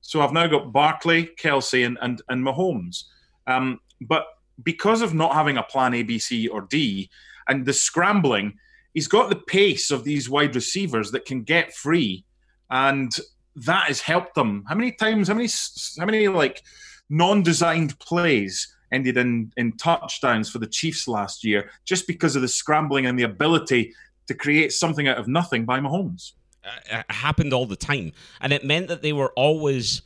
[0.00, 3.04] So I've now got Barkley, Kelce, and and, and Mahomes.
[3.46, 4.26] Um, but
[4.62, 7.08] because of not having a plan A, B, C, or D,
[7.48, 8.54] and the scrambling,
[8.92, 12.24] he's got the pace of these wide receivers that can get free,
[12.70, 13.10] and
[13.56, 14.64] that has helped them.
[14.68, 15.28] How many times?
[15.28, 15.48] How many?
[15.98, 16.62] How many like
[17.10, 22.48] non-designed plays ended in in touchdowns for the Chiefs last year just because of the
[22.48, 23.92] scrambling and the ability
[24.26, 26.32] to create something out of nothing by Mahomes.
[26.64, 30.02] Uh, it happened all the time, and it meant that they were always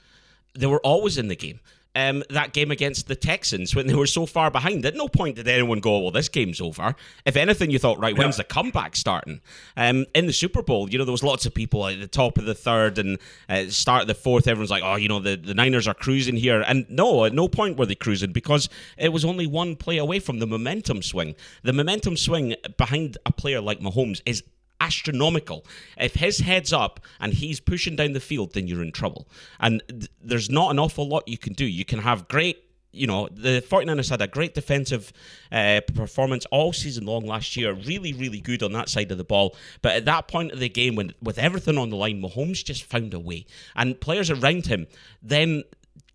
[0.54, 1.60] they were always in the game
[1.98, 4.86] um, that game against the Texans when they were so far behind.
[4.86, 6.94] At no point did anyone go, "Well, this game's over."
[7.26, 9.40] If anything, you thought, "Right, when's the comeback starting?"
[9.76, 12.38] Um, in the Super Bowl, you know, there was lots of people at the top
[12.38, 14.46] of the third and uh, start of the fourth.
[14.46, 17.48] Everyone's like, "Oh, you know, the, the Niners are cruising here," and no, at no
[17.48, 21.34] point were they cruising because it was only one play away from the momentum swing.
[21.64, 24.44] The momentum swing behind a player like Mahomes is
[24.80, 25.64] astronomical.
[25.96, 29.28] If his head's up and he's pushing down the field, then you're in trouble.
[29.60, 31.64] And th- there's not an awful lot you can do.
[31.64, 35.12] You can have great you know, the 49ers had a great defensive
[35.52, 37.72] uh, performance all season long last year.
[37.72, 39.54] Really, really good on that side of the ball.
[39.82, 42.84] But at that point of the game, when with everything on the line, Mahomes just
[42.84, 43.46] found a way.
[43.76, 44.86] And players around him
[45.22, 45.64] then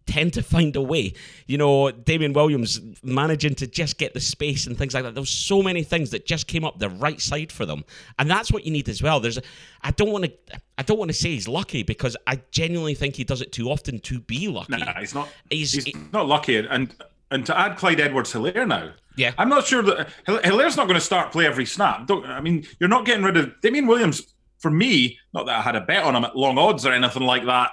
[0.06, 1.14] tend to find a way.
[1.48, 5.14] You know, Damien Williams managing to just get the space and things like that.
[5.14, 7.84] There was so many things that just came up the right side for them,
[8.20, 9.20] and that's what you need as well.
[9.20, 9.40] There's,
[9.82, 13.16] I don't want to, I don't want to say he's lucky because I genuinely think
[13.16, 14.78] he does it too often to be lucky.
[14.78, 15.30] No, he's not.
[15.50, 16.94] He's, he's not lucky, and
[17.32, 18.92] and to add Clyde Edwards Helaire now.
[19.16, 22.08] Yeah, I'm not sure that Helaire's not going to start play every snap.
[22.08, 24.34] Don't, I mean, you're not getting rid of Damien Williams.
[24.60, 27.24] For me, not that I had a bet on him at long odds or anything
[27.24, 27.72] like that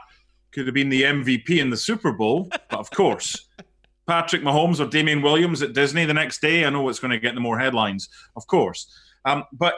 [0.52, 3.48] could have been the MVP in the Super Bowl, but of course,
[4.06, 7.18] Patrick Mahomes or Damien Williams at Disney the next day, I know it's going to
[7.18, 8.92] get the more headlines, of course.
[9.24, 9.74] Um, but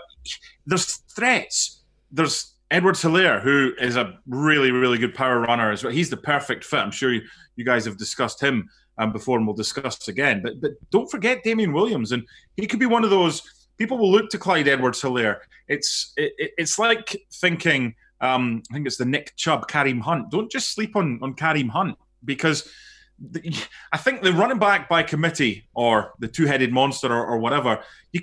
[0.66, 1.82] there's threats.
[2.10, 5.92] There's Edwards-Helaire, who is a really, really good power runner as well.
[5.92, 6.78] He's the perfect fit.
[6.78, 7.22] I'm sure you,
[7.56, 10.40] you guys have discussed him um, before, and we'll discuss again.
[10.42, 12.22] But but don't forget Damien Williams, and
[12.56, 13.42] he could be one of those
[13.78, 15.40] people will look to Clyde Edwards-Helaire.
[15.68, 20.30] It's it, it's like thinking um, I think it's the Nick Chubb, Kareem Hunt.
[20.30, 22.70] Don't just sleep on on Kareem Hunt because
[23.18, 23.54] the,
[23.92, 27.82] I think the running back by committee or the two headed monster or, or whatever,
[28.12, 28.20] you,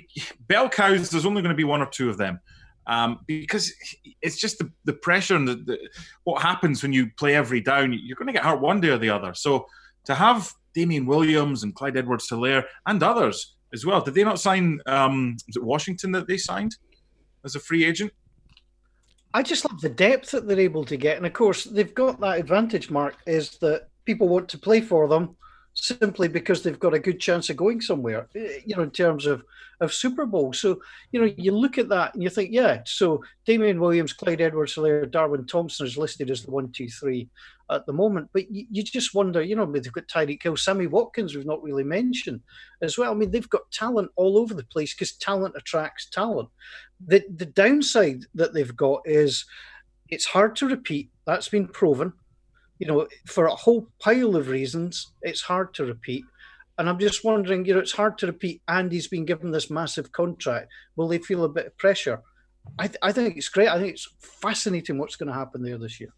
[0.48, 1.10] bell cows.
[1.10, 2.40] There's only going to be one or two of them.
[2.86, 3.72] Um, because
[4.20, 5.78] it's just the, the pressure and the, the,
[6.24, 7.92] what happens when you play every down.
[7.92, 9.32] You're going to get hurt one day or the other.
[9.34, 9.66] So
[10.06, 14.00] to have Damien Williams and Clyde Edwards-Helaire and others as well.
[14.00, 14.80] Did they not sign?
[14.86, 16.76] Um, was it Washington that they signed
[17.44, 18.12] as a free agent?
[19.32, 22.20] I just love the depth that they're able to get, and of course they've got
[22.20, 22.90] that advantage.
[22.90, 25.36] Mark is that people want to play for them
[25.74, 28.28] simply because they've got a good chance of going somewhere.
[28.34, 29.42] Eh, you know, in terms of
[29.80, 30.52] of Super Bowl.
[30.52, 30.80] So
[31.12, 32.82] you know, you look at that and you think, yeah.
[32.84, 37.28] So Damien Williams, Clyde Edwards-Helaire, Darwin Thompson is listed as the one, two, three
[37.70, 38.28] at the moment.
[38.32, 41.62] But you, you just wonder, you know, they've got Tyreek Hill, Sammy Watkins, we've not
[41.62, 42.40] really mentioned
[42.82, 43.12] as well.
[43.12, 46.48] I mean, they've got talent all over the place because talent attracts talent.
[47.04, 49.44] The the downside that they've got is
[50.08, 51.10] it's hard to repeat.
[51.26, 52.12] That's been proven.
[52.78, 56.24] You know, for a whole pile of reasons, it's hard to repeat.
[56.78, 58.62] And I'm just wondering, you know, it's hard to repeat.
[58.66, 60.68] Andy's been given this massive contract.
[60.96, 62.22] Will they feel a bit of pressure?
[62.78, 63.68] I, th- I think it's great.
[63.68, 66.14] I think it's fascinating what's going to happen there this year.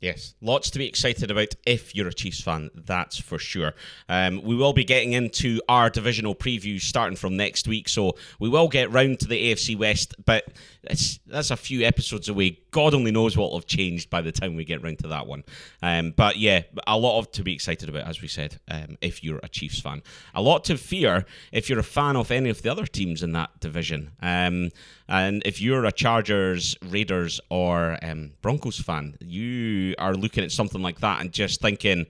[0.00, 3.74] Yes, lots to be excited about if you're a Chiefs fan, that's for sure.
[4.08, 8.48] Um, we will be getting into our divisional preview starting from next week, so we
[8.48, 10.44] will get round to the AFC West, but
[10.82, 12.60] that's a few episodes away.
[12.70, 15.26] God only knows what will have changed by the time we get round to that
[15.26, 15.44] one.
[15.82, 19.22] Um, but yeah, a lot of to be excited about, as we said, um, if
[19.22, 20.02] you're a Chiefs fan.
[20.34, 23.32] A lot to fear if you're a fan of any of the other teams in
[23.32, 24.12] that division.
[24.22, 24.70] Um,
[25.08, 30.82] and if you're a Chargers, Raiders, or um, Broncos fan, you are looking at something
[30.82, 32.06] like that and just thinking,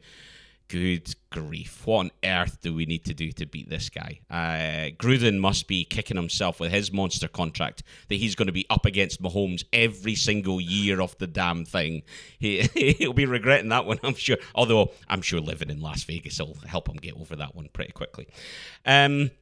[0.71, 4.21] good grief, what on earth do we need to do to beat this guy?
[4.31, 8.67] Uh, Gruden must be kicking himself with his monster contract that he's going to be
[8.71, 12.03] up against Mahomes every single year of the damn thing.
[12.39, 12.63] He,
[12.99, 14.39] he'll be regretting that one, I'm sure.
[14.55, 17.93] Although I'm sure living in Las Vegas will help him get over that one pretty
[17.93, 18.29] quickly.
[18.87, 19.33] Um,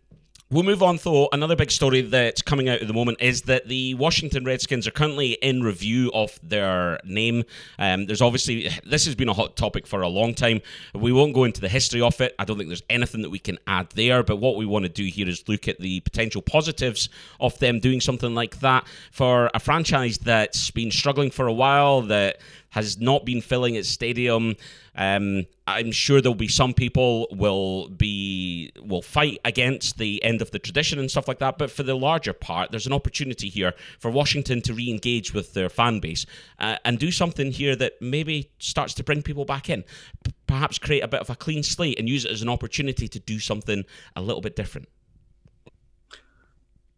[0.50, 1.28] We'll move on, though.
[1.30, 4.90] Another big story that's coming out at the moment is that the Washington Redskins are
[4.90, 7.44] currently in review of their name.
[7.78, 10.62] Um, there's obviously, this has been a hot topic for a long time.
[10.94, 12.34] We won't go into the history of it.
[12.38, 14.22] I don't think there's anything that we can add there.
[14.22, 17.78] But what we want to do here is look at the potential positives of them
[17.78, 22.40] doing something like that for a franchise that's been struggling for a while, that
[22.78, 24.54] has not been filling its stadium.
[24.94, 30.50] Um, I'm sure there'll be some people will be will fight against the end of
[30.50, 31.58] the tradition and stuff like that.
[31.58, 35.68] But for the larger part, there's an opportunity here for Washington to re-engage with their
[35.68, 36.24] fan base
[36.58, 39.82] uh, and do something here that maybe starts to bring people back in.
[40.24, 43.08] P- perhaps create a bit of a clean slate and use it as an opportunity
[43.08, 43.84] to do something
[44.16, 44.88] a little bit different.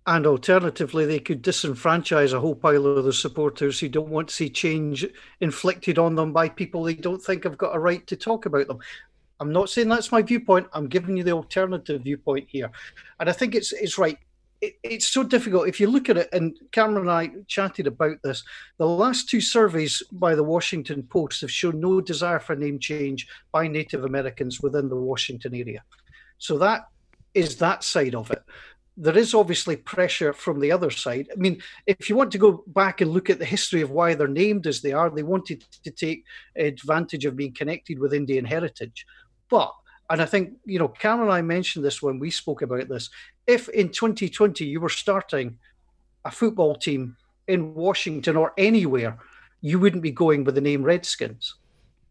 [0.06, 4.34] And alternatively, they could disenfranchise a whole pile of the supporters who don't want to
[4.34, 5.06] see change
[5.40, 8.66] inflicted on them by people they don't think have got a right to talk about
[8.66, 8.78] them.
[9.40, 10.68] I'm not saying that's my viewpoint.
[10.72, 12.70] I'm giving you the alternative viewpoint here,
[13.18, 14.18] and I think it's it's right.
[14.60, 16.28] It, it's so difficult if you look at it.
[16.32, 18.42] And Cameron and I chatted about this.
[18.78, 23.26] The last two surveys by the Washington Post have shown no desire for name change
[23.52, 25.82] by Native Americans within the Washington area.
[26.38, 26.88] So that
[27.32, 28.42] is that side of it
[28.96, 31.29] there is obviously pressure from the other side.
[31.33, 34.14] I mean, if you want to go back and look at the history of why
[34.14, 36.24] they're named as they are, they wanted to take
[36.57, 39.07] advantage of being connected with Indian heritage.
[39.48, 39.72] But,
[40.11, 43.11] and I think, you know, Cameron and I mentioned this when we spoke about this.
[43.46, 45.59] If in 2020 you were starting
[46.24, 47.16] a football team
[47.48, 49.18] in Washington or anywhere,
[49.61, 51.55] you wouldn't be going with the name Redskins.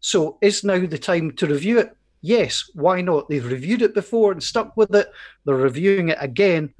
[0.00, 1.96] So is now the time to review it?
[2.22, 3.28] Yes, why not?
[3.28, 5.10] They've reviewed it before and stuck with it.
[5.44, 6.74] They're reviewing it again.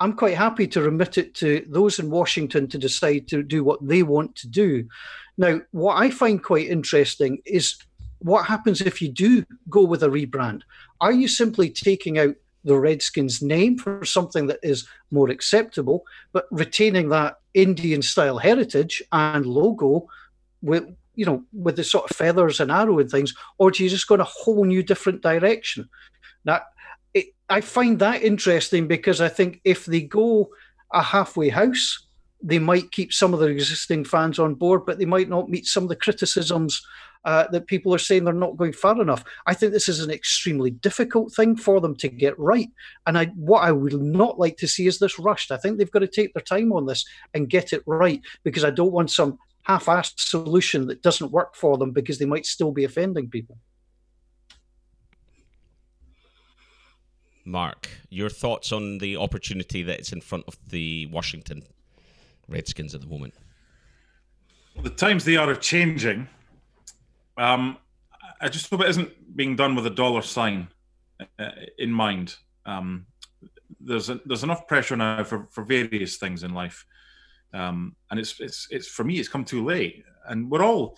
[0.00, 3.86] I'm quite happy to remit it to those in Washington to decide to do what
[3.86, 4.88] they want to do.
[5.36, 7.76] Now, what I find quite interesting is
[8.18, 10.62] what happens if you do go with a rebrand?
[11.00, 16.46] Are you simply taking out the Redskins name for something that is more acceptable, but
[16.50, 20.08] retaining that Indian style heritage and logo
[20.62, 20.84] with
[21.20, 24.08] you know, with the sort of feathers and arrow and things, or do you just
[24.08, 25.86] go in a whole new different direction?
[26.46, 26.62] Now,
[27.12, 30.48] it, I find that interesting because I think if they go
[30.94, 32.06] a halfway house,
[32.42, 35.66] they might keep some of their existing fans on board, but they might not meet
[35.66, 36.80] some of the criticisms
[37.26, 39.22] uh, that people are saying they're not going far enough.
[39.44, 42.70] I think this is an extremely difficult thing for them to get right.
[43.06, 45.52] And I, what I would not like to see is this rushed.
[45.52, 47.04] I think they've got to take their time on this
[47.34, 51.76] and get it right because I don't want some half-assed solution that doesn't work for
[51.78, 53.58] them because they might still be offending people.
[57.44, 61.62] Mark, your thoughts on the opportunity that's in front of the Washington
[62.48, 63.34] Redskins at the moment?
[64.82, 66.28] The times they are changing.
[67.36, 67.78] Um,
[68.40, 70.68] I just hope it isn't being done with a dollar sign
[71.38, 72.36] uh, in mind.
[72.66, 73.06] Um,
[73.80, 76.84] there's a, there's enough pressure now for, for various things in life.
[77.52, 80.96] Um, and it's it's it's for me, it's come too late, and we're all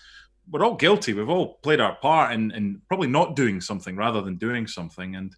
[0.51, 1.13] we're all guilty.
[1.13, 5.17] We've all played our part in, in probably not doing something rather than doing something,
[5.17, 5.35] and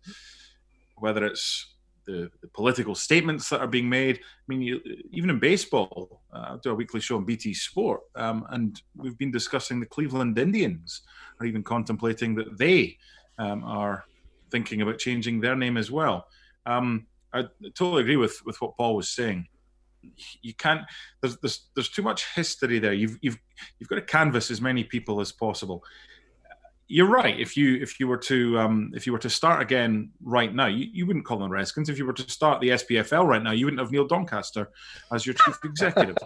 [0.96, 1.74] whether it's
[2.06, 4.16] the, the political statements that are being made.
[4.18, 8.00] I mean, you, even in baseball, uh, I do a weekly show on BT Sport,
[8.16, 11.02] um, and we've been discussing the Cleveland Indians
[11.40, 12.98] are even contemplating that they
[13.38, 14.04] um, are
[14.50, 16.26] thinking about changing their name as well.
[16.66, 19.48] Um, I totally agree with with what Paul was saying
[20.42, 20.82] you can't.
[21.20, 22.92] There's, there's there's too much history there.
[22.92, 23.38] You've you've
[23.78, 25.84] you've got to canvas as many people as possible.
[26.86, 27.38] You're right.
[27.38, 30.66] If you if you were to um, if you were to start again right now,
[30.66, 31.88] you, you wouldn't call them Redskins.
[31.88, 34.70] If you were to start the SPFL right now, you wouldn't have Neil Doncaster
[35.12, 36.16] as your chief executive.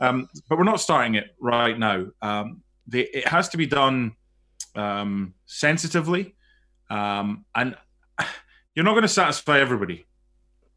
[0.00, 2.06] Um, but we're not starting it right now.
[2.22, 4.16] Um, they, it has to be done
[4.74, 6.34] um, sensitively,
[6.88, 7.76] um, and
[8.74, 10.06] you're not going to satisfy everybody.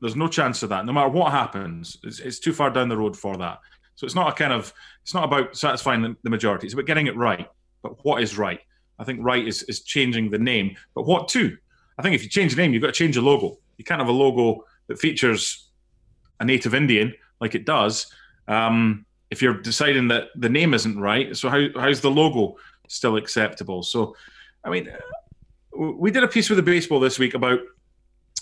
[0.01, 0.85] There's no chance of that.
[0.85, 3.59] No matter what happens, it's, it's, too far down the road for that.
[3.95, 6.67] So it's not a kind of it's not about satisfying the, the majority.
[6.67, 7.47] It's about getting it right.
[7.81, 8.62] But what is right?
[8.97, 10.75] I think right is is changing the name.
[10.95, 11.57] But what too?
[11.97, 13.57] I think if you change the name, you've got to change the logo.
[13.77, 15.69] You can't have a logo that features
[16.39, 18.12] a native Indian like it does.
[18.47, 22.57] Um, if you're deciding that the name isn't right, so how, how's the logo
[22.88, 23.83] still acceptable?
[23.83, 24.15] So,
[24.63, 24.89] I mean,
[25.77, 27.59] we did a piece with the baseball this week about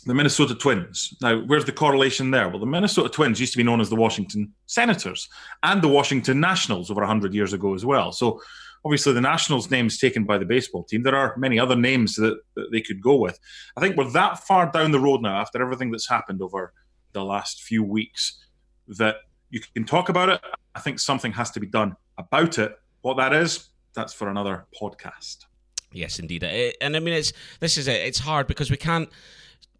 [0.06, 1.14] the Minnesota Twins.
[1.22, 2.50] Now, where's the correlation there?
[2.50, 5.30] Well, the Minnesota Twins used to be known as the Washington Senators
[5.64, 8.12] and the Washington Nationals over 100 years ago as well.
[8.12, 8.42] So,
[8.86, 11.04] obviously, the Nationals name is taken by the baseball team.
[11.04, 13.40] There are many other names that, that they could go with.
[13.76, 16.74] I think we're that far down the road now after everything that's happened over
[17.14, 18.44] the last few weeks
[18.88, 19.18] that
[19.50, 20.42] you can talk about it.
[20.76, 22.78] I think something has to be done about it.
[23.02, 25.46] What that is, that's for another podcast.
[25.92, 26.44] Yes, indeed.
[26.44, 28.02] And I mean, it's this is it.
[28.02, 29.10] It's hard because we can't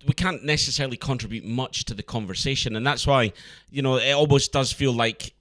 [0.06, 3.34] we can't necessarily contribute much to the conversation, and that's why
[3.72, 5.34] you know it almost does feel like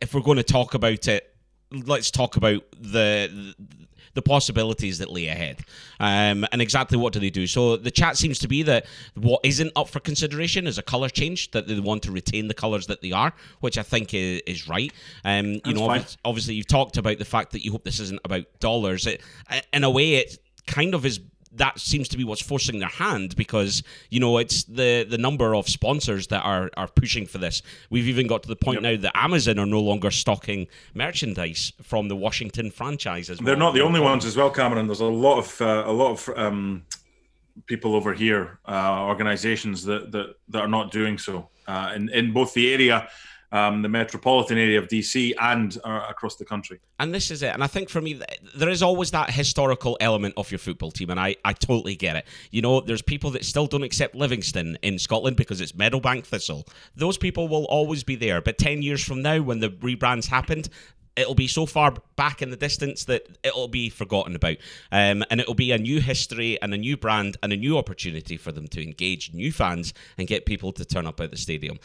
[0.00, 1.34] if we're going to talk about it,
[1.70, 3.54] let's talk about the
[4.14, 5.60] the possibilities that lay ahead.
[6.00, 7.46] Um, and exactly what do they do?
[7.46, 11.08] So the chat seems to be that what isn't up for consideration is a color
[11.08, 14.42] change, that they want to retain the colors that they are, which I think is,
[14.46, 14.92] is right.
[15.24, 16.00] Um, you That's know, fine.
[16.00, 19.06] obvi- obviously, you've talked about the fact that you hope this isn't about dollars.
[19.06, 19.22] It,
[19.72, 21.20] in a way, it kind of is
[21.52, 25.54] that seems to be what's forcing their hand because you know it's the the number
[25.54, 27.62] of sponsors that are are pushing for this.
[27.90, 32.08] We've even got to the point now that Amazon are no longer stocking merchandise from
[32.08, 33.46] the Washington franchise as well.
[33.46, 34.86] They're not the only ones as well, Cameron.
[34.86, 36.84] There's a lot of uh, a lot of um,
[37.66, 42.32] people over here, uh, organisations that, that that are not doing so uh, in in
[42.32, 43.08] both the area,
[43.52, 46.80] um, the metropolitan area of DC, and uh, across the country.
[46.98, 47.52] And this is it.
[47.52, 48.20] And I think for me,
[48.54, 52.16] there is always that historical element of your football team, and I, I totally get
[52.16, 52.26] it.
[52.50, 56.64] You know, there's people that still don't accept Livingston in Scotland because it's Meadowbank Thistle.
[56.94, 58.40] Those people will always be there.
[58.40, 60.68] But 10 years from now, when the rebrands happened,
[61.16, 64.56] it'll be so far back in the distance that it'll be forgotten about.
[64.92, 68.36] Um, and it'll be a new history and a new brand and a new opportunity
[68.36, 71.78] for them to engage new fans and get people to turn up at the stadium.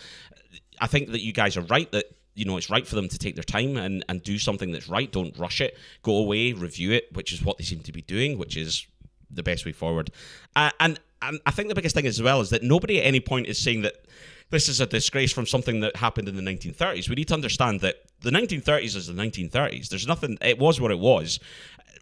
[0.79, 2.05] I think that you guys are right that
[2.35, 4.89] you know it's right for them to take their time and, and do something that's
[4.89, 5.11] right.
[5.11, 5.77] Don't rush it.
[6.03, 8.85] Go away, review it, which is what they seem to be doing, which is
[9.29, 10.11] the best way forward.
[10.55, 13.19] Uh, and and I think the biggest thing as well is that nobody at any
[13.19, 14.05] point is saying that
[14.51, 17.09] this is a disgrace from something that happened in the 1930s.
[17.09, 19.89] We need to understand that the 1930s is the 1930s.
[19.89, 20.37] There's nothing.
[20.41, 21.39] It was what it was.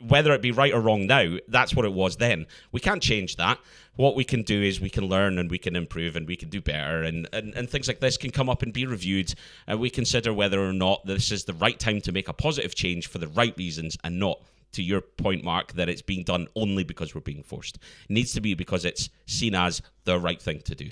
[0.02, 2.46] Whether it be right or wrong now, that's what it was then.
[2.72, 3.60] We can't change that.
[3.96, 6.50] What we can do is we can learn and we can improve and we can
[6.50, 9.34] do better and, and, and things like this can come up and be reviewed
[9.68, 12.74] and we consider whether or not this is the right time to make a positive
[12.74, 14.42] change for the right reasons and not
[14.72, 17.76] to your point, Mark, that it's being done only because we're being forced.
[17.76, 20.90] It needs to be because it's seen as the right thing to do.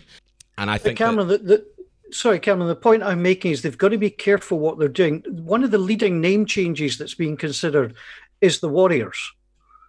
[0.57, 1.65] And I But think that- Cameron, the, the,
[2.11, 5.23] sorry, Cameron, the point I'm making is they've got to be careful what they're doing.
[5.27, 7.95] One of the leading name changes that's being considered
[8.41, 9.17] is the Warriors.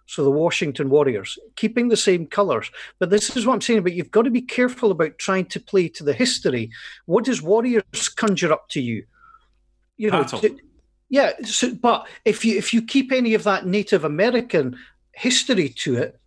[0.05, 2.69] So the Washington Warriors, keeping the same colours.
[2.99, 5.59] But this is what I'm saying about you've got to be careful about trying to
[5.59, 6.71] play to the history.
[7.05, 9.05] What does Warriors conjure up to you?
[9.97, 10.57] You know, to-
[11.09, 11.31] yeah.
[11.45, 14.77] So, but if you if you keep any of that Native American
[15.13, 16.19] history to it,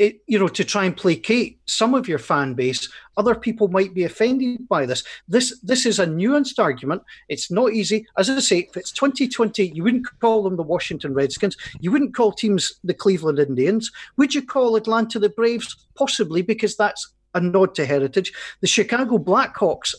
[0.00, 2.88] it you know to try and placate some of your fan base,
[3.18, 5.04] other people might be offended by this.
[5.28, 7.02] This this is a nuanced argument.
[7.28, 8.06] It's not easy.
[8.16, 11.56] As I say, if it's 2020, you wouldn't call them the Washington Redskins.
[11.80, 13.92] You wouldn't call teams the Cleveland Indians.
[14.16, 15.76] Would you call Atlanta the Braves?
[15.94, 18.32] Possibly because that's a nod to heritage.
[18.62, 19.94] The Chicago Blackhawks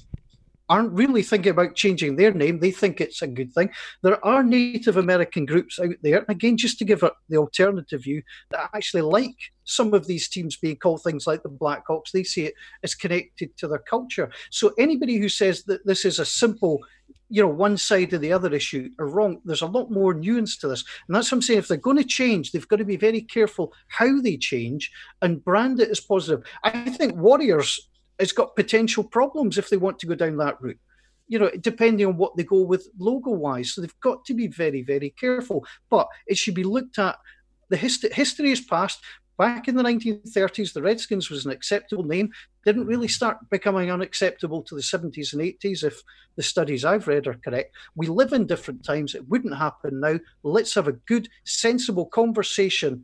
[0.71, 2.59] aren't really thinking about changing their name.
[2.59, 3.71] They think it's a good thing.
[4.03, 8.69] There are Native American groups out there, again, just to give the alternative view, that
[8.73, 12.11] actually like some of these teams being called things like the Blackhawks.
[12.13, 12.53] They see it
[12.83, 14.31] as connected to their culture.
[14.49, 16.79] So anybody who says that this is a simple,
[17.27, 19.41] you know, one side or the other issue are wrong.
[19.43, 20.85] There's a lot more nuance to this.
[21.05, 21.59] And that's what I'm saying.
[21.59, 24.89] If they're going to change, they've got to be very careful how they change
[25.21, 26.45] and brand it as positive.
[26.63, 27.89] I think Warriors
[28.21, 30.79] has got potential problems if they want to go down that route.
[31.27, 33.73] You know, depending on what they go with logo wise.
[33.73, 35.65] So they've got to be very, very careful.
[35.89, 37.17] But it should be looked at.
[37.69, 39.01] The hist- history is past.
[39.37, 42.31] Back in the 1930s, the Redskins was an acceptable name.
[42.63, 43.11] Didn't really mm-hmm.
[43.11, 46.03] start becoming unacceptable to the 70s and 80s, if
[46.35, 47.73] the studies I've read are correct.
[47.95, 49.15] We live in different times.
[49.15, 50.19] It wouldn't happen now.
[50.43, 53.03] Let's have a good, sensible conversation,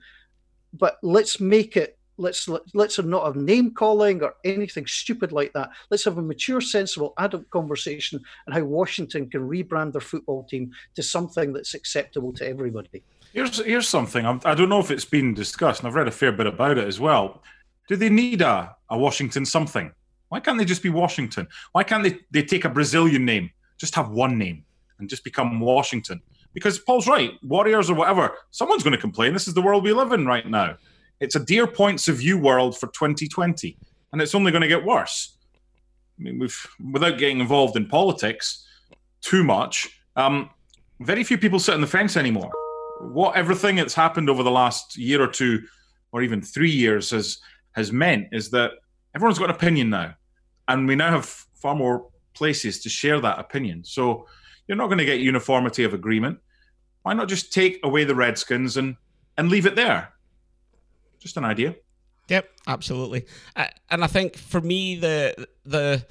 [0.73, 5.69] but let's make it let's let's not have name calling or anything stupid like that.
[5.89, 10.71] Let's have a mature, sensible, adult conversation on how Washington can rebrand their football team
[10.95, 13.03] to something that's acceptable to everybody.
[13.33, 14.25] Here's here's something.
[14.25, 16.77] I'm, I don't know if it's been discussed, and I've read a fair bit about
[16.77, 17.43] it as well.
[17.87, 19.91] Do they need a, a Washington something?
[20.29, 21.47] Why can't they just be Washington?
[21.71, 24.65] Why can't they, they take a Brazilian name, just have one name,
[24.99, 26.21] and just become Washington?
[26.53, 29.31] Because Paul's right, Warriors or whatever, someone's going to complain.
[29.31, 30.75] This is the world we live in right now.
[31.19, 33.77] It's a dear points of view world for 2020,
[34.11, 35.37] and it's only going to get worse.
[36.19, 38.67] I mean, we've without getting involved in politics
[39.21, 40.01] too much.
[40.15, 40.49] Um,
[41.01, 42.51] very few people sit on the fence anymore.
[43.01, 45.63] What everything that's happened over the last year or two,
[46.11, 47.39] or even three years, has
[47.73, 48.71] has meant is that
[49.15, 50.13] everyone's got an opinion now,
[50.67, 53.83] and we now have far more places to share that opinion.
[53.83, 54.27] So
[54.67, 56.39] you're not going to get uniformity of agreement.
[57.01, 58.97] Why not just take away the Redskins and
[59.37, 60.13] and leave it there?
[61.19, 61.75] Just an idea.
[62.29, 63.25] Yep, absolutely.
[63.55, 66.05] Uh, and I think for me, the the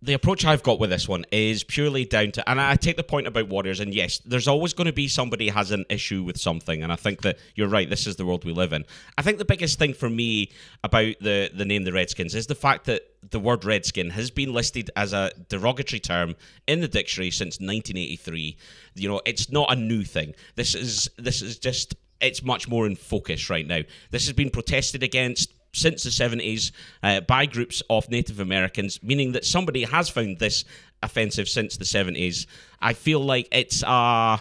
[0.00, 3.02] the approach I've got with this one is purely down to, and I take the
[3.02, 6.38] point about Warriors, and yes, there's always going to be somebody has an issue with
[6.38, 7.90] something, and I think that you're right.
[7.90, 8.84] This is the world we live in.
[9.16, 10.52] I think the biggest thing for me
[10.84, 14.52] about the the name the Redskins is the fact that the word Redskin has been
[14.52, 16.36] listed as a derogatory term
[16.68, 18.56] in the dictionary since 1983.
[18.94, 20.34] You know, it's not a new thing.
[20.54, 23.82] This is this is just it's much more in focus right now.
[24.10, 29.32] This has been protested against since the 70s uh, by groups of Native Americans, meaning
[29.32, 30.64] that somebody has found this
[31.02, 32.46] offensive since the 70s.
[32.80, 33.88] I feel like it's a.
[33.88, 34.38] Uh,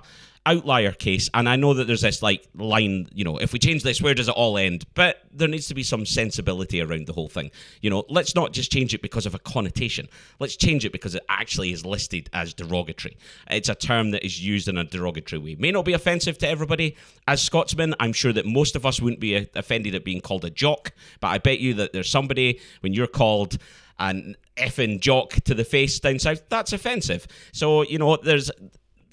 [0.47, 3.83] outlier case, and I know that there's this like line, you know, if we change
[3.83, 4.85] this, where does it all end?
[4.93, 7.51] But there needs to be some sensibility around the whole thing.
[7.81, 10.07] You know, let's not just change it because of a connotation.
[10.39, 13.17] Let's change it because it actually is listed as derogatory.
[13.51, 15.55] It's a term that is used in a derogatory way.
[15.55, 16.95] May not be offensive to everybody.
[17.27, 20.45] As Scotsmen, I'm sure that most of us wouldn't be uh, offended at being called
[20.45, 23.57] a jock, but I bet you that there's somebody when you're called
[23.99, 27.27] an effing jock to the face down south, that's offensive.
[27.51, 28.51] So, you know, there's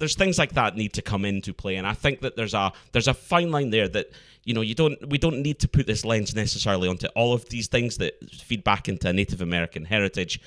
[0.04, 2.72] there's things like that need to come into play, and I think that there's a
[2.92, 4.10] there's a fine line there that
[4.44, 7.48] you know you don't we don't need to put this lens necessarily onto all of
[7.48, 10.42] these things that feed back into Native American heritage,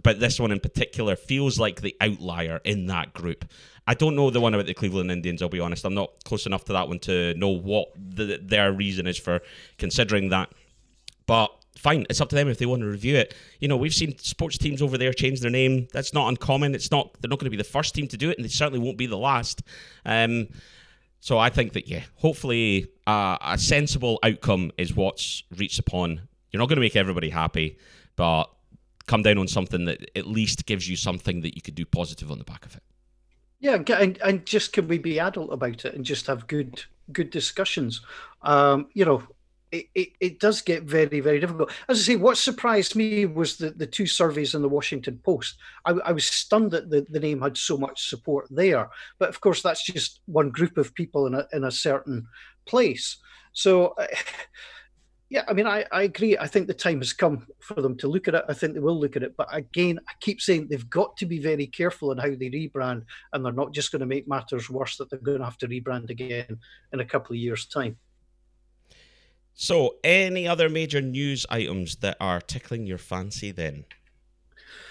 [0.00, 3.44] but this one in particular feels like the outlier in that group.
[3.88, 5.42] I don't know the one about the Cleveland Indians.
[5.42, 8.72] I'll be honest; I'm not close enough to that one to know what the, their
[8.72, 9.40] reason is for
[9.76, 10.50] considering that.
[11.26, 13.34] But fine, it's up to them if they want to review it.
[13.60, 15.88] You know, we've seen sports teams over there change their name.
[15.92, 16.74] That's not uncommon.
[16.74, 18.50] It's not they're not going to be the first team to do it, and they
[18.50, 19.62] certainly won't be the last.
[20.04, 20.48] Um,
[21.20, 26.28] so I think that yeah, hopefully uh, a sensible outcome is what's reached upon.
[26.50, 27.78] You're not going to make everybody happy,
[28.16, 28.44] but
[29.06, 32.30] come down on something that at least gives you something that you could do positive
[32.30, 32.82] on the back of it.
[33.60, 37.30] Yeah, and, and just can we be adult about it and just have good good
[37.30, 38.02] discussions?
[38.42, 39.22] Um, you know,
[39.94, 41.70] it, it, does get very, very difficult.
[41.88, 45.56] As I say, what surprised me was the, the two surveys in the Washington Post.
[45.84, 48.88] I, I was stunned that the, the name had so much support there.
[49.18, 52.26] But of course, that's just one group of people in a, in a certain
[52.66, 53.16] place.
[53.52, 53.94] So,
[55.30, 56.36] yeah, I mean, I, I agree.
[56.38, 58.44] I think the time has come for them to look at it.
[58.48, 59.36] I think they will look at it.
[59.36, 63.04] But again, I keep saying they've got to be very careful in how they rebrand.
[63.32, 65.68] And they're not just going to make matters worse that they're going to have to
[65.68, 66.58] rebrand again
[66.92, 67.96] in a couple of years' time.
[69.54, 73.84] So, any other major news items that are tickling your fancy then?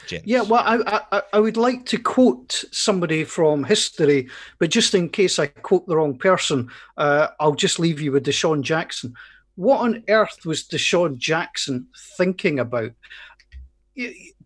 [0.07, 0.25] Gents?
[0.25, 5.09] Yeah, well, I, I, I would like to quote somebody from history, but just in
[5.09, 9.13] case I quote the wrong person, uh, I'll just leave you with DeSean Jackson.
[9.55, 11.87] What on earth was DeSean Jackson
[12.17, 12.91] thinking about?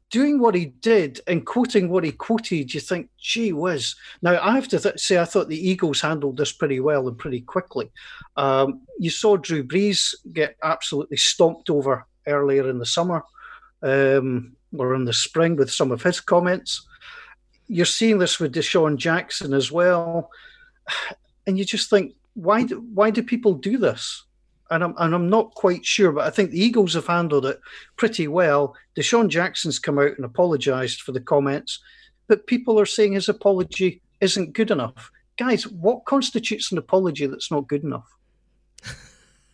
[0.09, 3.95] Doing what he did and quoting what he quoted, you think, gee whiz.
[4.21, 7.17] Now, I have to th- say, I thought the Eagles handled this pretty well and
[7.17, 7.91] pretty quickly.
[8.37, 13.23] Um, you saw Drew Brees get absolutely stomped over earlier in the summer
[13.81, 16.87] um, or in the spring with some of his comments.
[17.67, 20.29] You're seeing this with DeSean Jackson as well.
[21.45, 24.25] And you just think, why do, why do people do this?
[24.69, 27.59] And I'm, and I'm not quite sure, but I think the Eagles have handled it
[27.95, 28.75] pretty well.
[28.97, 31.79] DeSean Jackson's come out and apologised for the comments,
[32.27, 35.11] but people are saying his apology isn't good enough.
[35.37, 38.17] Guys, what constitutes an apology that's not good enough?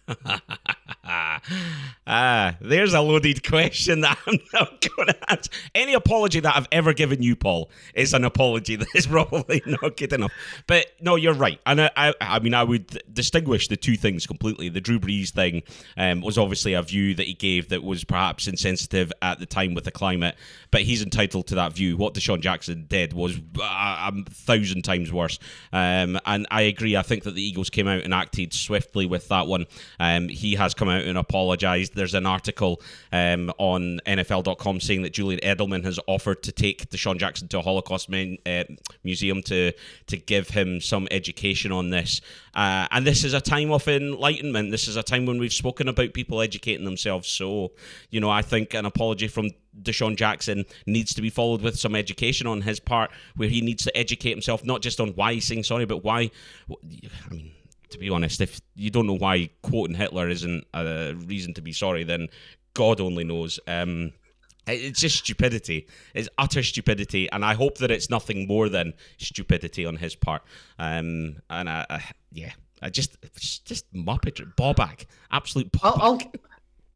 [1.05, 5.51] ah, there's a loaded question that I'm not going to answer.
[5.73, 9.97] Any apology that I've ever given you, Paul, is an apology that is probably not
[9.97, 10.31] good enough.
[10.67, 14.27] But no, you're right, and I, I, I mean, I would distinguish the two things
[14.27, 14.69] completely.
[14.69, 15.63] The Drew Brees thing
[15.97, 19.73] um, was obviously a view that he gave that was perhaps insensitive at the time
[19.73, 20.35] with the climate,
[20.71, 21.97] but he's entitled to that view.
[21.97, 25.39] What DeSean Jackson did was a, a thousand times worse,
[25.71, 26.95] um, and I agree.
[26.97, 29.65] I think that the Eagles came out and acted swiftly with that one.
[29.99, 31.95] Um, he has come out and apologised.
[31.95, 37.17] There's an article um, on NFL.com saying that Julian Edelman has offered to take DeSean
[37.17, 38.63] Jackson to a Holocaust uh,
[39.03, 39.71] museum to
[40.07, 42.21] to give him some education on this.
[42.53, 44.71] Uh, and this is a time of enlightenment.
[44.71, 47.27] This is a time when we've spoken about people educating themselves.
[47.27, 47.71] So,
[48.09, 49.49] you know, I think an apology from
[49.81, 53.83] DeSean Jackson needs to be followed with some education on his part, where he needs
[53.85, 56.29] to educate himself not just on why he's saying sorry, but why.
[56.69, 57.51] I mean,
[57.89, 61.73] to be honest, if you don't know why quoting Hitler isn't a reason to be
[61.73, 62.27] sorry, then
[62.73, 63.59] God only knows.
[63.67, 64.13] Um,
[64.65, 65.87] it's just stupidity.
[66.13, 70.41] It's utter stupidity, and I hope that it's nothing more than stupidity on his part.
[70.79, 72.51] Um, and I, I, yeah,
[72.81, 73.17] I just
[73.65, 75.69] just muppetry, bobag, absolute.
[75.83, 76.21] I'll, I'll,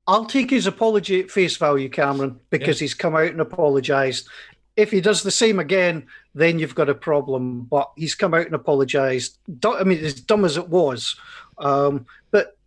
[0.08, 2.86] I'll take his apology at face value, Cameron, because yeah.
[2.86, 4.30] he's come out and apologised
[4.78, 6.06] if he does the same again,
[6.36, 7.62] then you've got a problem.
[7.62, 9.40] But he's come out and apologised.
[9.66, 11.18] I mean, as dumb as it was,
[11.60, 12.58] um, but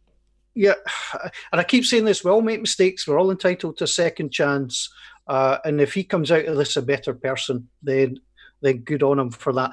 [0.55, 0.75] yeah,
[1.53, 3.07] and I keep saying this: we all make mistakes.
[3.07, 4.91] We're all entitled to a second chance.
[5.27, 8.19] Uh, and if he comes out of this a better person, then
[8.63, 9.73] then good on him for that.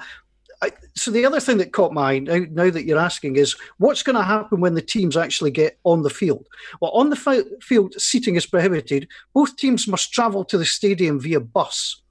[0.60, 3.54] I, so the other thing that caught my eye now, now, that you're asking is
[3.78, 6.48] what's going to happen when the teams actually get on the field?
[6.80, 9.06] Well, on the fi- field, seating is prohibited.
[9.34, 12.02] Both teams must travel to the stadium via bus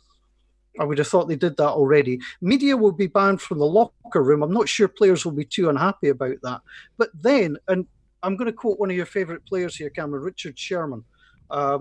[0.80, 2.20] I would have thought they did that already.
[2.42, 4.44] Media will be banned from the locker room.
[4.44, 6.62] I'm not sure players will be too unhappy about that.
[6.98, 7.86] But then, and
[8.24, 11.04] I'm going to quote one of your favourite players here, Cameron, Richard Sherman.
[11.50, 11.80] Uh,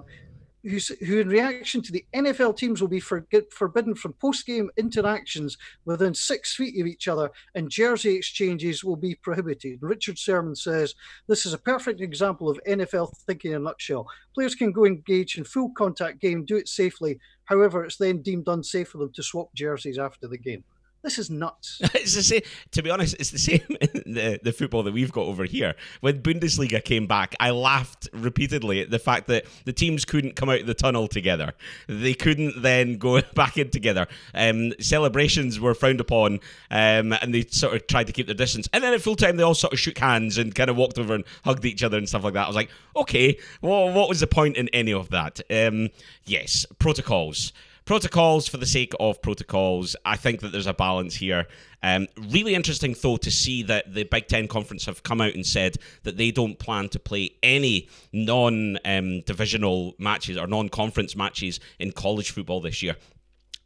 [0.67, 5.57] who, in reaction to the NFL teams, will be for, forbidden from post game interactions
[5.85, 9.79] within six feet of each other and jersey exchanges will be prohibited.
[9.81, 10.95] Richard Sherman says
[11.29, 14.09] this is a perfect example of NFL thinking in a nutshell.
[14.35, 17.19] Players can go engage in full contact game, do it safely.
[17.47, 20.65] However, it's then deemed unsafe for them to swap jerseys after the game.
[21.07, 21.81] This is nuts.
[21.95, 22.41] it's the same.
[22.73, 25.77] To be honest, it's the same in the, the football that we've got over here.
[26.01, 30.49] When Bundesliga came back, I laughed repeatedly at the fact that the teams couldn't come
[30.49, 31.53] out of the tunnel together.
[31.87, 34.09] They couldn't then go back in together.
[34.35, 36.41] Um, celebrations were frowned upon,
[36.73, 38.69] um, and they sort of tried to keep their distance.
[38.73, 40.99] And then at full time, they all sort of shook hands and kind of walked
[40.99, 42.47] over and hugged each other and stuff like that.
[42.47, 45.41] I was like, okay, well, what was the point in any of that?
[45.53, 45.91] Um,
[46.25, 47.53] yes, protocols
[47.87, 49.97] protocols for the sake of protocols.
[50.05, 51.47] I think that there's a balance here.
[51.83, 55.47] Um, really interesting, though, to see that the Big Ten Conference have come out and
[55.47, 61.17] said that they don't plan to play any non um, divisional matches or non conference
[61.17, 62.97] matches in college football this year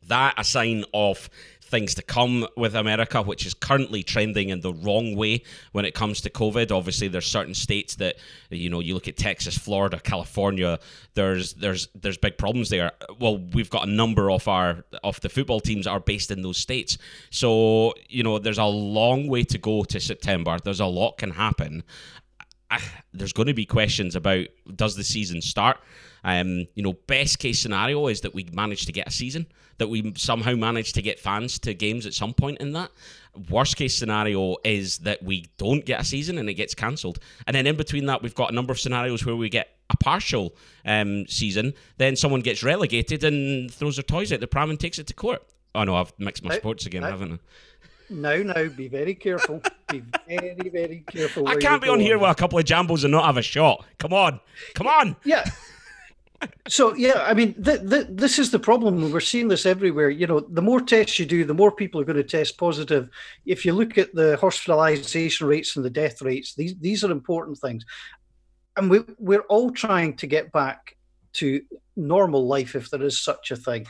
[0.07, 1.31] that a sign of
[1.71, 5.43] things to come with America, which is currently trending in the wrong way
[5.73, 6.71] when it comes to COVID.
[6.71, 8.17] Obviously, there's certain states that
[8.51, 10.79] you know you look at Texas, Florida, California.
[11.15, 12.93] There's there's there's big problems there.
[13.19, 16.59] Well, we've got a number of our of the football teams are based in those
[16.59, 16.99] states,
[17.31, 20.59] so you know there's a long way to go to September.
[20.63, 21.85] There's a lot can happen.
[23.13, 24.47] There's going to be questions about
[24.77, 25.79] does the season start?
[26.23, 29.47] Um, you know, best case scenario is that we manage to get a season,
[29.79, 32.91] that we somehow manage to get fans to games at some point in that.
[33.49, 37.19] Worst case scenario is that we don't get a season and it gets cancelled.
[37.47, 39.97] And then in between that, we've got a number of scenarios where we get a
[39.97, 40.55] partial
[40.85, 44.99] um, season, then someone gets relegated and throws their toys out the pram and takes
[44.99, 45.43] it to court.
[45.75, 47.39] Oh no, I've mixed my sports again, haven't I?
[48.11, 49.63] No, no, be very careful.
[49.89, 51.47] Be very, very careful.
[51.47, 53.85] I can't be on here with a couple of jambos and not have a shot.
[53.99, 54.41] Come on,
[54.75, 55.17] come on.
[55.25, 55.45] Yeah.
[56.69, 59.13] So yeah, I mean, th- th- this is the problem.
[59.13, 60.11] We're seeing this everywhere.
[60.11, 63.11] You know, the more tests you do, the more people are going to test positive.
[63.45, 67.59] If you look at the hospitalization rates and the death rates, these these are important
[67.59, 67.85] things,
[68.77, 70.97] and we we're all trying to get back
[71.35, 71.61] to
[71.95, 73.87] normal life, if there is such a thing.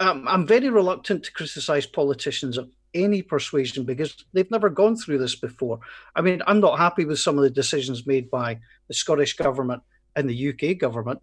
[0.00, 2.58] Um, I'm very reluctant to criticize politicians
[2.94, 5.80] any persuasion because they've never gone through this before.
[6.14, 9.82] I mean, I'm not happy with some of the decisions made by the Scottish government
[10.16, 11.20] and the UK government.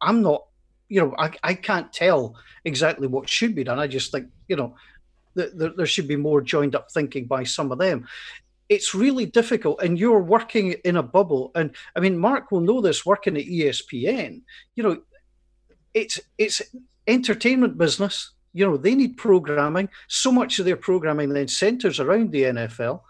[0.00, 0.44] I'm not,
[0.88, 3.78] you know, I, I can't tell exactly what should be done.
[3.78, 4.74] I just think, you know,
[5.34, 8.06] that there should be more joined up thinking by some of them.
[8.68, 11.52] It's really difficult, and you're working in a bubble.
[11.54, 14.42] And I mean, Mark will know this working at ESPN.
[14.76, 15.02] You know,
[15.94, 16.62] it's it's
[17.06, 19.88] entertainment business you know, they need programming.
[20.08, 23.02] So much of their programming then centers around the NFL.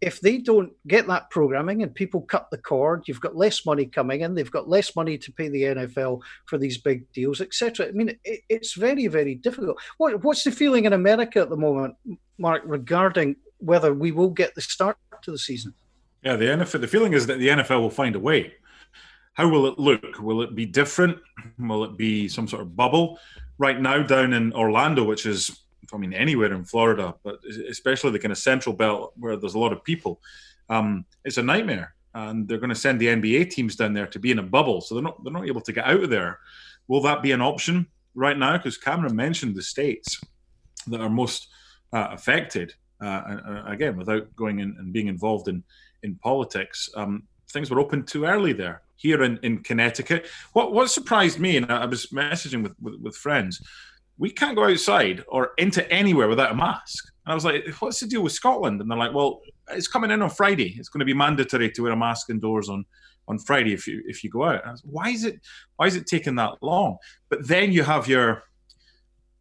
[0.00, 3.86] If they don't get that programming and people cut the cord, you've got less money
[3.86, 4.34] coming in.
[4.34, 7.86] They've got less money to pay the NFL for these big deals, etc.
[7.86, 9.78] I mean, it, it's very, very difficult.
[9.98, 11.94] What, what's the feeling in America at the moment,
[12.36, 15.72] Mark, regarding whether we will get the start to the season?
[16.24, 16.80] Yeah, the NFL.
[16.80, 18.54] The feeling is that the NFL will find a way.
[19.34, 20.20] How will it look?
[20.20, 21.18] Will it be different?
[21.58, 23.18] Will it be some sort of bubble?
[23.62, 25.62] right now down in Orlando, which is,
[25.94, 29.58] I mean, anywhere in Florida, but especially the kind of central belt where there's a
[29.58, 30.20] lot of people,
[30.68, 31.94] um, it's a nightmare.
[32.14, 34.82] And they're going to send the NBA teams down there to be in a bubble,
[34.82, 36.40] so they're not they're not able to get out of there.
[36.86, 38.58] Will that be an option right now?
[38.58, 40.20] Because Cameron mentioned the states
[40.88, 41.48] that are most
[41.94, 42.74] uh, affected.
[43.00, 45.64] Uh, again, without going in and being involved in
[46.02, 47.22] in politics, um,
[47.52, 50.26] things were open too early there here in, in Connecticut.
[50.52, 53.60] What what surprised me, and I was messaging with, with, with friends,
[54.18, 57.12] we can't go outside or into anywhere without a mask.
[57.24, 58.80] And I was like, what's the deal with Scotland?
[58.80, 59.40] And they're like, well,
[59.70, 60.74] it's coming in on Friday.
[60.78, 62.84] It's going to be mandatory to wear a mask indoors on
[63.28, 64.66] on Friday if you if you go out.
[64.66, 65.40] Was, why is it
[65.76, 66.98] why is it taking that long?
[67.28, 68.44] But then you have your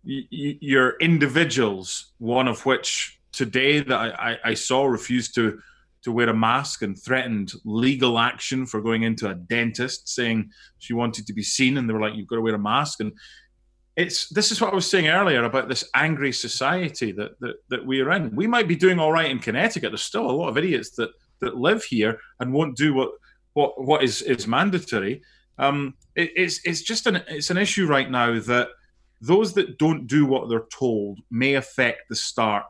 [0.04, 5.60] your individuals, one of which today that I, I saw refused to
[6.04, 10.50] to wear a mask and threatened legal action for going into a dentist saying
[10.80, 13.00] she wanted to be seen and they were like you've got to wear a mask
[13.00, 13.12] and
[13.96, 17.86] it's this is what I was saying earlier about this angry society that that, that
[17.86, 18.36] we are in.
[18.36, 19.92] We might be doing all right in Connecticut.
[19.92, 23.12] There's still a lot of idiots that that live here and won't do what
[23.54, 25.22] what what is is mandatory.
[25.58, 28.70] Um, it, it's it's just an it's an issue right now that
[29.20, 32.66] those that don't do what they're told may affect the start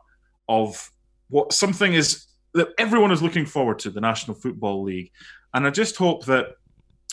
[0.48, 0.90] of
[1.30, 5.10] what something is that everyone is looking forward to the National Football League,
[5.54, 6.56] and I just hope that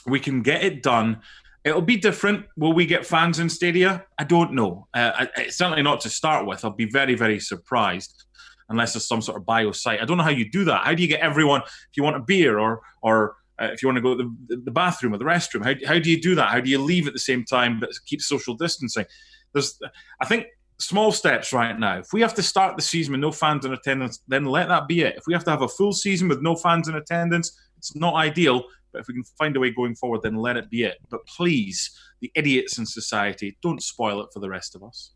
[0.06, 1.22] we can get it done
[1.64, 2.46] It'll be different.
[2.56, 4.06] Will we get fans in Stadia?
[4.18, 4.88] I don't know.
[4.94, 6.64] Uh, certainly not to start with.
[6.64, 8.24] I'll be very, very surprised
[8.70, 10.02] unless there's some sort of bio site.
[10.02, 10.86] I don't know how you do that.
[10.86, 13.88] How do you get everyone, if you want a beer or, or uh, if you
[13.88, 16.34] want to go to the, the bathroom or the restroom, how, how do you do
[16.36, 16.50] that?
[16.50, 19.06] How do you leave at the same time but keep social distancing?
[19.54, 19.80] There's,
[20.22, 20.46] I think
[20.80, 22.00] small steps right now.
[22.00, 24.88] If we have to start the season with no fans in attendance, then let that
[24.88, 25.16] be it.
[25.18, 28.16] If we have to have a full season with no fans in attendance, it's not
[28.16, 28.64] ideal.
[28.92, 30.98] But if we can find a way going forward, then let it be it.
[31.10, 35.12] But please, the idiots in society, don't spoil it for the rest of us.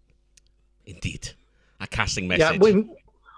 [0.86, 1.32] Indeed.
[1.80, 2.62] A casting message.
[2.62, 2.84] Yeah,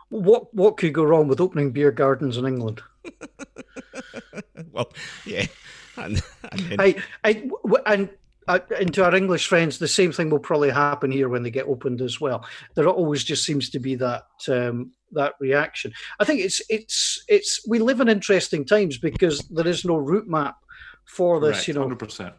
[0.10, 2.82] what what could go wrong with opening beer gardens in England?
[4.72, 4.92] well,
[5.26, 5.46] yeah.
[5.98, 6.22] And,
[6.52, 7.50] and, I, I,
[7.86, 8.10] and
[8.48, 11.50] uh, and to our English friends, the same thing will probably happen here when they
[11.50, 12.46] get opened as well.
[12.76, 15.94] There always just seems to be that um, that reaction.
[16.20, 20.28] I think it's it's it's we live in interesting times because there is no route
[20.28, 20.58] map
[21.06, 21.66] for this.
[21.66, 22.34] Correct, you know, 100%.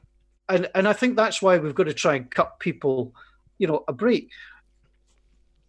[0.49, 3.13] And and I think that's why we've got to try and cut people,
[3.59, 4.31] you know, a break.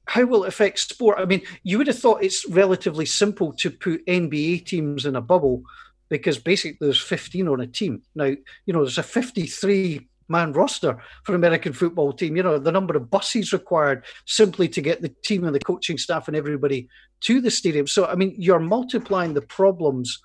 [0.06, 1.18] How will it affect sport?
[1.20, 5.22] I mean, you would have thought it's relatively simple to put NBA teams in a
[5.22, 5.64] bubble
[6.10, 8.02] because basically there's 15 on a team.
[8.16, 8.26] Now,
[8.66, 12.36] you know, there's a 53 man roster for American football team.
[12.36, 15.98] You know, the number of buses required simply to get the team and the coaching
[15.98, 16.88] staff and everybody
[17.22, 17.88] to the stadium.
[17.88, 20.22] So, I mean, you're multiplying the problems,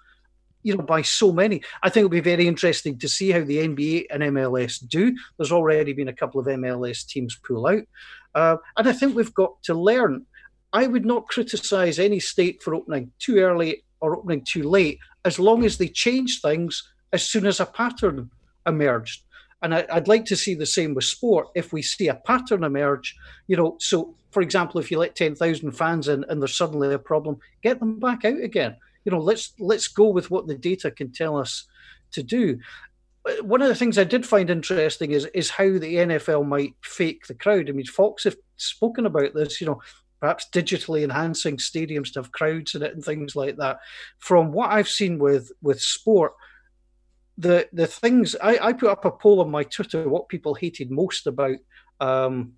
[0.62, 1.62] you know, by so many.
[1.82, 5.16] I think it'll be very interesting to see how the NBA and MLS do.
[5.36, 7.82] There's already been a couple of MLS teams pull out.
[8.34, 10.26] Uh, and I think we've got to learn.
[10.72, 15.38] I would not criticize any state for opening too early or opening too late, as
[15.38, 18.30] long as they change things as soon as a pattern
[18.66, 19.22] emerged.
[19.62, 21.48] And I, would like to see the same with sport.
[21.54, 25.34] If we see a pattern emerge, you know, so for example, if you let ten
[25.34, 28.76] thousand fans in and there's suddenly a problem, get them back out again.
[29.04, 31.64] You know, let's let's go with what the data can tell us
[32.12, 32.58] to do.
[33.28, 36.74] Uh, one of the things I did find interesting is is how the NFL might
[36.82, 37.68] fake the crowd.
[37.68, 39.60] I mean, Fox have spoken about this.
[39.60, 39.82] You know,
[40.20, 43.78] perhaps digitally enhancing stadiums to have crowds in it and things like that.
[44.18, 46.32] From what I've seen with with sport
[47.38, 50.90] the the things I, I put up a poll on my Twitter what people hated
[50.90, 51.56] most about
[52.00, 52.52] um,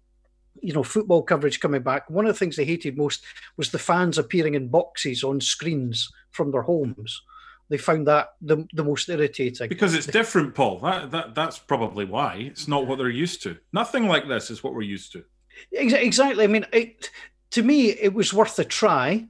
[0.60, 2.08] you know football coverage coming back.
[2.10, 3.24] One of the things they hated most
[3.56, 7.22] was the fans appearing in boxes on screens from their homes.
[7.70, 10.80] They found that the, the most irritating because it's different, Paul.
[10.80, 13.56] That, that that's probably why it's not what they're used to.
[13.72, 15.24] Nothing like this is what we're used to.
[15.72, 16.44] Exactly.
[16.44, 17.10] I mean, it,
[17.52, 19.26] to me, it was worth a try.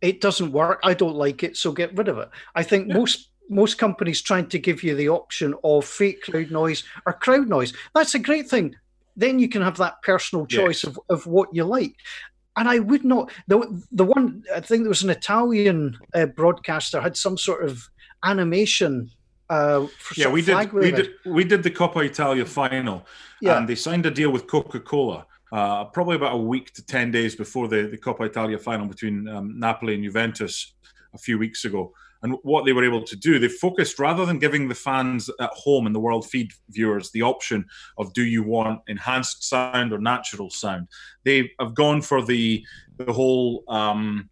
[0.00, 0.80] It doesn't work.
[0.84, 2.28] I don't like it, so get rid of it.
[2.54, 2.94] I think yeah.
[2.94, 7.48] most most companies trying to give you the option of fake crowd noise or crowd
[7.48, 7.72] noise.
[7.94, 8.76] That's a great thing.
[9.16, 10.84] Then you can have that personal choice yes.
[10.84, 11.94] of, of what you like.
[12.56, 17.00] And I would not the the one I think there was an Italian uh, broadcaster
[17.00, 17.88] had some sort of
[18.22, 19.10] animation.
[19.50, 19.86] Uh,
[20.16, 21.10] yeah, we did, we did.
[21.26, 23.06] We did the Coppa Italia final,
[23.40, 23.58] yeah.
[23.58, 25.26] and they signed a deal with Coca Cola.
[25.52, 29.28] Uh, probably about a week to 10 days before the, the Coppa Italia final between
[29.28, 30.72] um, Napoli and Juventus
[31.12, 31.92] a few weeks ago
[32.24, 35.50] and what they were able to do, they focused rather than giving the fans at
[35.50, 37.66] home and the world feed viewers the option
[37.98, 40.88] of do you want enhanced sound or natural sound,
[41.24, 42.64] they have gone for the
[42.96, 43.62] the whole.
[43.68, 44.30] Um,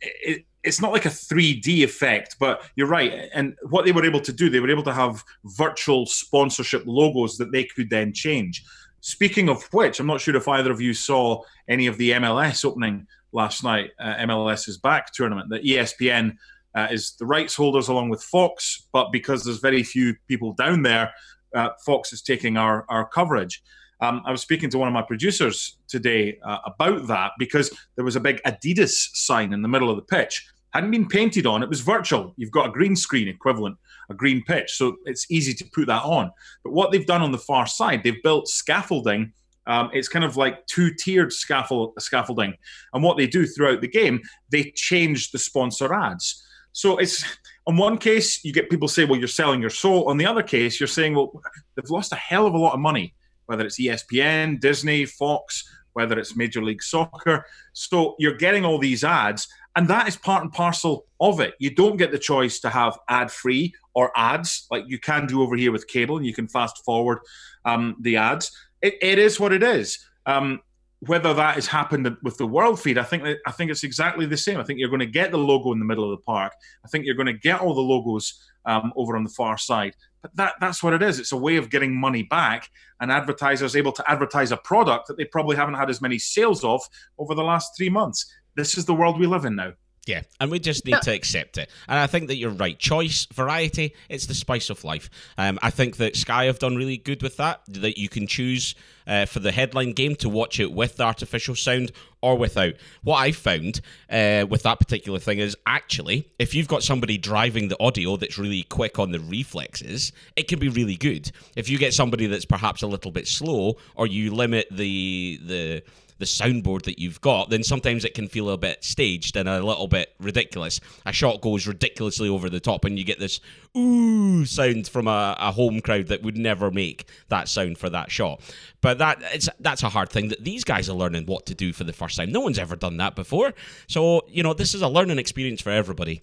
[0.00, 3.28] it, it's not like a 3D effect, but you're right.
[3.32, 7.38] And what they were able to do, they were able to have virtual sponsorship logos
[7.38, 8.64] that they could then change.
[9.00, 12.64] Speaking of which, I'm not sure if either of you saw any of the MLS
[12.64, 16.36] opening last night, uh, MLS's back tournament that ESPN
[16.78, 20.82] uh, is the rights holders along with Fox, but because there's very few people down
[20.82, 21.12] there,
[21.54, 23.62] uh, Fox is taking our, our coverage.
[24.00, 28.04] Um, I was speaking to one of my producers today uh, about that because there
[28.04, 30.46] was a big Adidas sign in the middle of the pitch.
[30.70, 32.32] Hadn't been painted on, it was virtual.
[32.36, 33.76] You've got a green screen equivalent,
[34.08, 36.30] a green pitch, so it's easy to put that on.
[36.62, 39.32] But what they've done on the far side, they've built scaffolding
[39.68, 42.54] um, it's kind of like two tiered scaffold, scaffolding.
[42.94, 46.42] And what they do throughout the game, they change the sponsor ads.
[46.78, 47.24] So it's
[47.66, 50.08] on one case you get people say, well, you're selling your soul.
[50.08, 51.32] On the other case, you're saying, well,
[51.74, 53.16] they've lost a hell of a lot of money,
[53.46, 57.44] whether it's ESPN, Disney, Fox, whether it's Major League Soccer.
[57.72, 61.54] So you're getting all these ads, and that is part and parcel of it.
[61.58, 65.42] You don't get the choice to have ad free or ads like you can do
[65.42, 67.18] over here with cable, and you can fast forward
[67.64, 68.52] um, the ads.
[68.82, 69.98] It, it is what it is.
[70.26, 70.60] Um,
[71.00, 74.26] whether that has happened with the world feed, I think that, I think it's exactly
[74.26, 74.58] the same.
[74.58, 76.52] I think you're going to get the logo in the middle of the park.
[76.84, 79.94] I think you're going to get all the logos um, over on the far side.
[80.22, 81.20] But that that's what it is.
[81.20, 82.68] It's a way of getting money back,
[83.00, 86.64] and advertisers able to advertise a product that they probably haven't had as many sales
[86.64, 86.82] of
[87.18, 88.26] over the last three months.
[88.56, 89.74] This is the world we live in now.
[90.08, 91.00] Yeah, and we just need yeah.
[91.00, 91.68] to accept it.
[91.86, 92.78] And I think that you're right.
[92.78, 95.10] Choice, variety, it's the spice of life.
[95.36, 97.60] Um, I think that Sky have done really good with that.
[97.68, 98.74] That you can choose
[99.06, 101.92] uh, for the headline game to watch it with the artificial sound
[102.22, 102.72] or without.
[103.02, 107.68] What I found uh, with that particular thing is actually, if you've got somebody driving
[107.68, 111.30] the audio that's really quick on the reflexes, it can be really good.
[111.54, 115.82] If you get somebody that's perhaps a little bit slow, or you limit the the
[116.18, 119.62] the soundboard that you've got, then sometimes it can feel a bit staged and a
[119.62, 120.80] little bit ridiculous.
[121.06, 123.40] A shot goes ridiculously over the top, and you get this
[123.76, 128.10] ooh sound from a, a home crowd that would never make that sound for that
[128.10, 128.40] shot.
[128.80, 131.72] But that it's that's a hard thing that these guys are learning what to do
[131.72, 132.32] for the first time.
[132.32, 133.54] No one's ever done that before.
[133.86, 136.22] So, you know, this is a learning experience for everybody.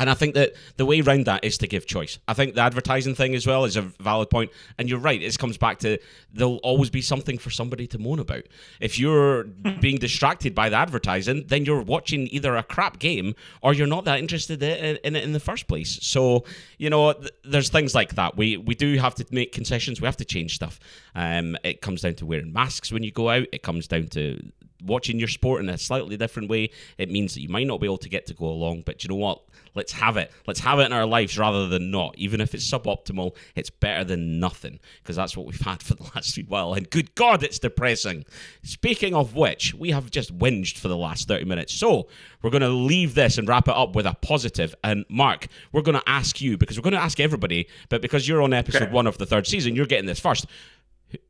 [0.00, 2.18] And I think that the way around that is to give choice.
[2.26, 4.50] I think the advertising thing as well is a valid point.
[4.76, 5.96] And you're right, it comes back to
[6.32, 8.42] there'll always be something for somebody to moan about.
[8.80, 9.44] If you're
[9.80, 14.04] being distracted by the advertising, then you're watching either a crap game or you're not
[14.06, 15.98] that interested in, in it in the first place.
[16.02, 16.44] So,
[16.78, 18.36] you know, th- there's things like that.
[18.36, 20.80] We we do have to make concessions, we have to change stuff.
[21.14, 24.40] Um, it comes down to wearing masks when you go out, it comes down to
[24.84, 26.70] watching your sport in a slightly different way.
[26.98, 29.08] It means that you might not be able to get to go along, but you
[29.08, 29.42] know what?
[29.74, 30.30] Let's have it.
[30.46, 32.14] Let's have it in our lives rather than not.
[32.18, 36.10] Even if it's suboptimal, it's better than nothing because that's what we've had for the
[36.14, 36.74] last few while.
[36.74, 38.24] And good God, it's depressing.
[38.62, 41.72] Speaking of which, we have just whinged for the last 30 minutes.
[41.72, 42.08] So
[42.42, 44.74] we're going to leave this and wrap it up with a positive.
[44.84, 48.28] And Mark, we're going to ask you because we're going to ask everybody, but because
[48.28, 48.92] you're on episode okay.
[48.92, 50.46] one of the third season, you're getting this first.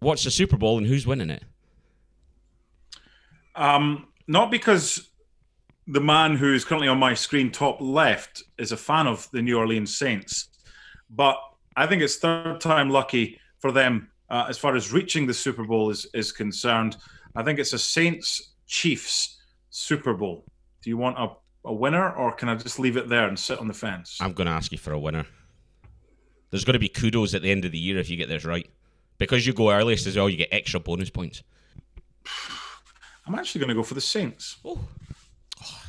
[0.01, 1.45] What's the Super Bowl and who's winning it?
[3.55, 5.11] Um, not because
[5.87, 9.43] the man who is currently on my screen top left is a fan of the
[9.43, 10.49] New Orleans Saints,
[11.11, 11.37] but
[11.77, 15.65] I think it's third time lucky for them uh, as far as reaching the Super
[15.65, 16.97] Bowl is, is concerned.
[17.35, 19.41] I think it's a Saints Chiefs
[19.71, 20.45] Super Bowl.
[20.83, 21.29] Do you want a,
[21.65, 24.19] a winner, or can I just leave it there and sit on the fence?
[24.21, 25.27] I'm going to ask you for a winner.
[26.51, 28.45] There's going to be kudos at the end of the year if you get this
[28.45, 28.69] right.
[29.19, 31.43] Because you go earliest as well, you get extra bonus points.
[33.33, 34.59] I'm actually going to go for the Saints.
[34.63, 34.79] Oh,
[35.63, 35.83] oh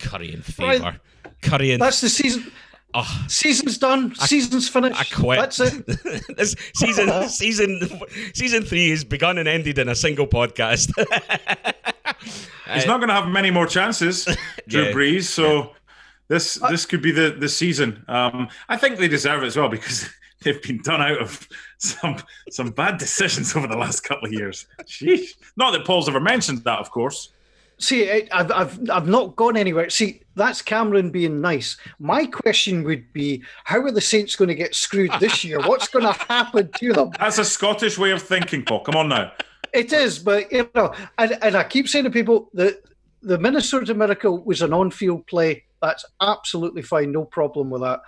[0.00, 0.84] Curry in favour.
[0.84, 1.00] Right.
[1.40, 1.78] Curry in.
[1.78, 2.50] That's the season.
[2.94, 4.14] Oh, Season's done.
[4.18, 4.98] I, Season's finished.
[4.98, 5.38] I quit.
[5.38, 5.86] That's it.
[6.36, 8.00] this season, season,
[8.34, 10.90] season three has begun and ended in a single podcast.
[12.74, 14.24] He's not going to have many more chances,
[14.66, 15.24] Drew yeah, Brees.
[15.24, 15.66] So yeah.
[16.28, 18.04] this this could be the the season.
[18.08, 20.10] Um, I think they deserve it as well because
[20.42, 22.16] they've been done out of some
[22.50, 24.66] some bad decisions over the last couple of years.
[24.82, 25.34] Sheesh.
[25.56, 27.32] Not that Paul's ever mentioned that, of course.
[27.80, 29.88] See, I've, I've, I've not gone anywhere.
[29.88, 31.76] See, that's Cameron being nice.
[32.00, 35.60] My question would be how are the Saints going to get screwed this year?
[35.60, 37.12] What's going to happen to them?
[37.20, 38.80] That's a Scottish way of thinking, Paul.
[38.82, 39.30] Come on now.
[39.72, 42.82] It is, but, you know, and, and I keep saying to people that
[43.22, 45.62] the Minnesota Miracle was an on field play.
[45.80, 47.12] That's absolutely fine.
[47.12, 48.00] No problem with that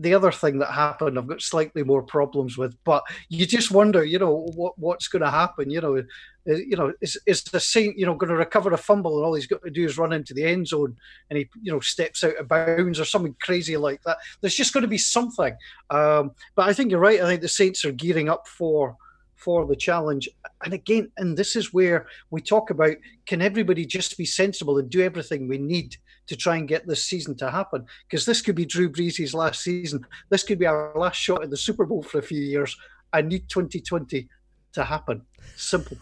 [0.00, 2.76] the other thing that happened, I've got slightly more problems with.
[2.84, 5.70] But you just wonder, you know, what what's going to happen?
[5.70, 6.02] You know, uh,
[6.44, 9.34] you know, is is the Saint, you know, going to recover a fumble and all
[9.34, 10.96] he's got to do is run into the end zone
[11.28, 14.18] and he, you know, steps out of bounds or something crazy like that?
[14.40, 15.56] There's just going to be something.
[15.90, 17.20] Um, but I think you're right.
[17.20, 18.96] I think the Saints are gearing up for
[19.34, 20.28] for the challenge.
[20.64, 22.96] And again, and this is where we talk about
[23.26, 25.96] can everybody just be sensible and do everything we need
[26.28, 27.84] to try and get this season to happen.
[28.08, 30.06] Because this could be Drew Brees' last season.
[30.30, 32.76] This could be our last shot at the Super Bowl for a few years.
[33.12, 34.28] I need 2020
[34.72, 35.22] to happen.
[35.56, 35.96] Simple.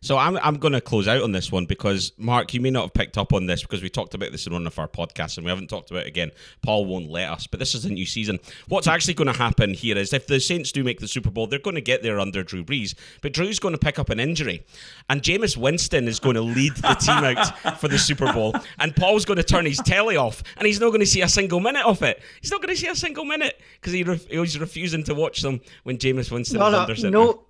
[0.00, 2.82] So I'm I'm going to close out on this one because Mark, you may not
[2.82, 5.36] have picked up on this because we talked about this in one of our podcasts
[5.36, 6.30] and we haven't talked about it again.
[6.62, 8.38] Paul won't let us, but this is a new season.
[8.68, 11.46] What's actually going to happen here is if the Saints do make the Super Bowl,
[11.46, 14.20] they're going to get there under Drew Brees, but Drew's going to pick up an
[14.20, 14.64] injury,
[15.08, 18.94] and Jameis Winston is going to lead the team out for the Super Bowl, and
[18.94, 21.60] Paul's going to turn his telly off, and he's not going to see a single
[21.60, 22.22] minute of it.
[22.40, 25.42] He's not going to see a single minute because he, ref- he's refusing to watch
[25.42, 27.10] them when Jameis Winston no, is no, under center.
[27.10, 27.42] No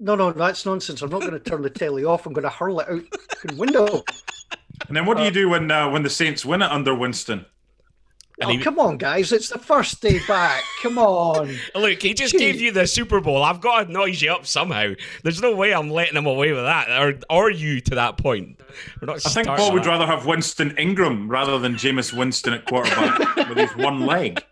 [0.00, 1.02] no, no, that's nonsense.
[1.02, 2.26] I'm not going to turn the telly off.
[2.26, 3.02] I'm going to hurl it out
[3.44, 4.02] the window.
[4.88, 7.46] And then what do you do when uh, when the Saints win it under Winston?
[8.42, 8.58] Oh, he...
[8.58, 9.32] come on, guys.
[9.32, 10.62] It's the first day back.
[10.82, 11.56] Come on.
[11.74, 12.38] Look, he just Jeez.
[12.38, 13.42] gave you the Super Bowl.
[13.42, 14.92] I've got to noise you up somehow.
[15.22, 18.60] There's no way I'm letting him away with that, or, or you to that point.
[19.00, 22.66] We're not I think Paul would rather have Winston Ingram rather than Jameis Winston at
[22.66, 24.44] quarterback with his one leg.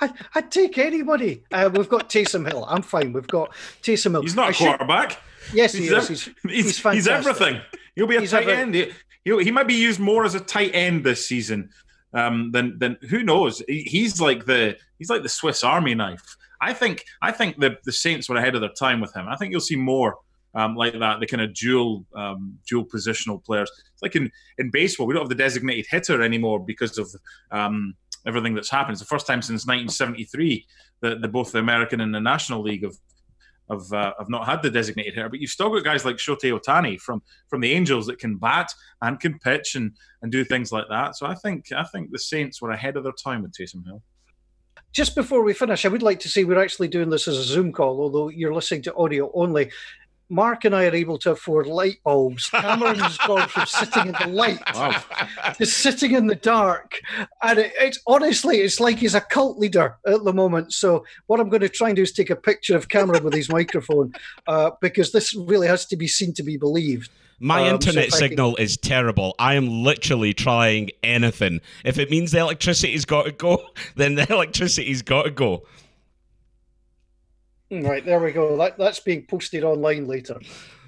[0.00, 1.44] I, would take anybody.
[1.52, 2.64] Uh, we've got Taysom Hill.
[2.68, 3.12] I'm fine.
[3.12, 4.22] We've got Taysom Hill.
[4.22, 5.18] He's not a quarterback.
[5.52, 6.08] Yes, he he's is.
[6.08, 7.60] he's, he's, he's, he's, everything.
[7.94, 8.74] He'll be a tight end.
[8.74, 8.92] He,
[9.24, 11.70] he might be used more as a tight end this season
[12.14, 13.62] um, than than who knows.
[13.68, 16.36] He, he's like the he's like the Swiss Army knife.
[16.60, 19.26] I think I think the the Saints were ahead of their time with him.
[19.28, 20.16] I think you'll see more
[20.54, 23.70] um, like that, the kind of dual um, dual positional players.
[23.92, 27.10] It's like in, in baseball, we don't have the designated hitter anymore because of
[27.50, 27.94] um,
[28.26, 28.94] everything that's happened.
[28.94, 30.66] It's the first time since 1973
[31.00, 32.96] that the, both the American and the National League have
[33.70, 35.28] have, uh, have not had the designated hitter.
[35.28, 38.72] But you've still got guys like Shohei Ohtani from from the Angels that can bat
[39.00, 39.92] and can pitch and
[40.22, 41.16] and do things like that.
[41.16, 44.02] So I think I think the Saints were ahead of their time with Taysom Hill.
[44.92, 47.42] Just before we finish, I would like to say we're actually doing this as a
[47.42, 49.70] Zoom call, although you're listening to audio only.
[50.32, 52.48] Mark and I are able to afford light bulbs.
[52.48, 55.02] Cameron has gone from sitting in the light wow.
[55.58, 56.98] to sitting in the dark,
[57.42, 60.72] and it, it's honestly, it's like he's a cult leader at the moment.
[60.72, 63.34] So what I'm going to try and do is take a picture of Cameron with
[63.34, 64.14] his microphone,
[64.46, 67.10] uh, because this really has to be seen to be believed.
[67.38, 68.64] My um, internet so signal can...
[68.64, 69.34] is terrible.
[69.38, 71.60] I am literally trying anything.
[71.84, 73.66] If it means the electricity's got to go,
[73.96, 75.64] then the electricity's got to go.
[77.72, 78.56] Right, there we go.
[78.58, 80.38] That, that's being posted online later.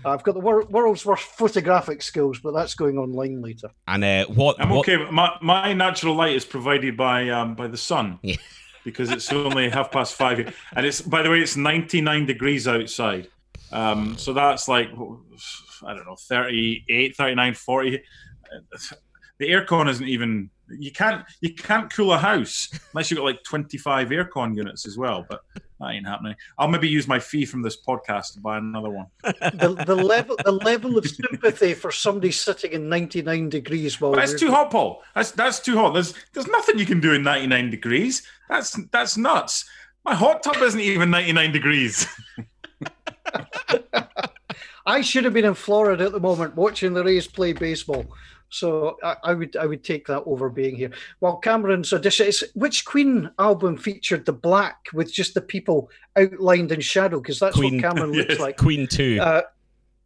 [0.04, 3.68] I've got the wor- world's worst photographic skills, but that's going online later.
[3.88, 4.60] And uh, what?
[4.60, 4.86] I'm what...
[4.86, 5.10] okay.
[5.10, 8.18] My my natural light is provided by um, by the sun.
[8.22, 8.36] Yeah.
[8.84, 13.28] because it's only half past five, and it's by the way, it's 99 degrees outside.
[13.72, 18.02] Um, so that's like I don't know, 38, 39, 40.
[19.38, 23.42] The aircon isn't even you can't you can't cool a house unless you've got like
[23.42, 25.40] 25 aircon units as well but
[25.80, 26.34] that ain't happening.
[26.58, 29.06] I'll maybe use my fee from this podcast to buy another one.
[29.54, 34.38] The, the level the level of sympathy for somebody sitting in 99 degrees while that's
[34.38, 35.02] too hot paul.
[35.14, 35.94] That's that's too hot.
[35.94, 38.26] There's there's nothing you can do in 99 degrees.
[38.48, 39.64] That's that's nuts.
[40.04, 42.06] My hot tub isn't even 99 degrees.
[44.86, 48.04] I should have been in Florida at the moment watching the Rays play baseball.
[48.54, 50.92] So I, I, would I would take that over being here.
[51.20, 56.70] Well, Cameron's audition is which Queen album featured the black with just the people outlined
[56.70, 58.56] in shadow because that's Queen, what Cameron looks yes, like.
[58.56, 59.18] Queen two.
[59.20, 59.42] Uh,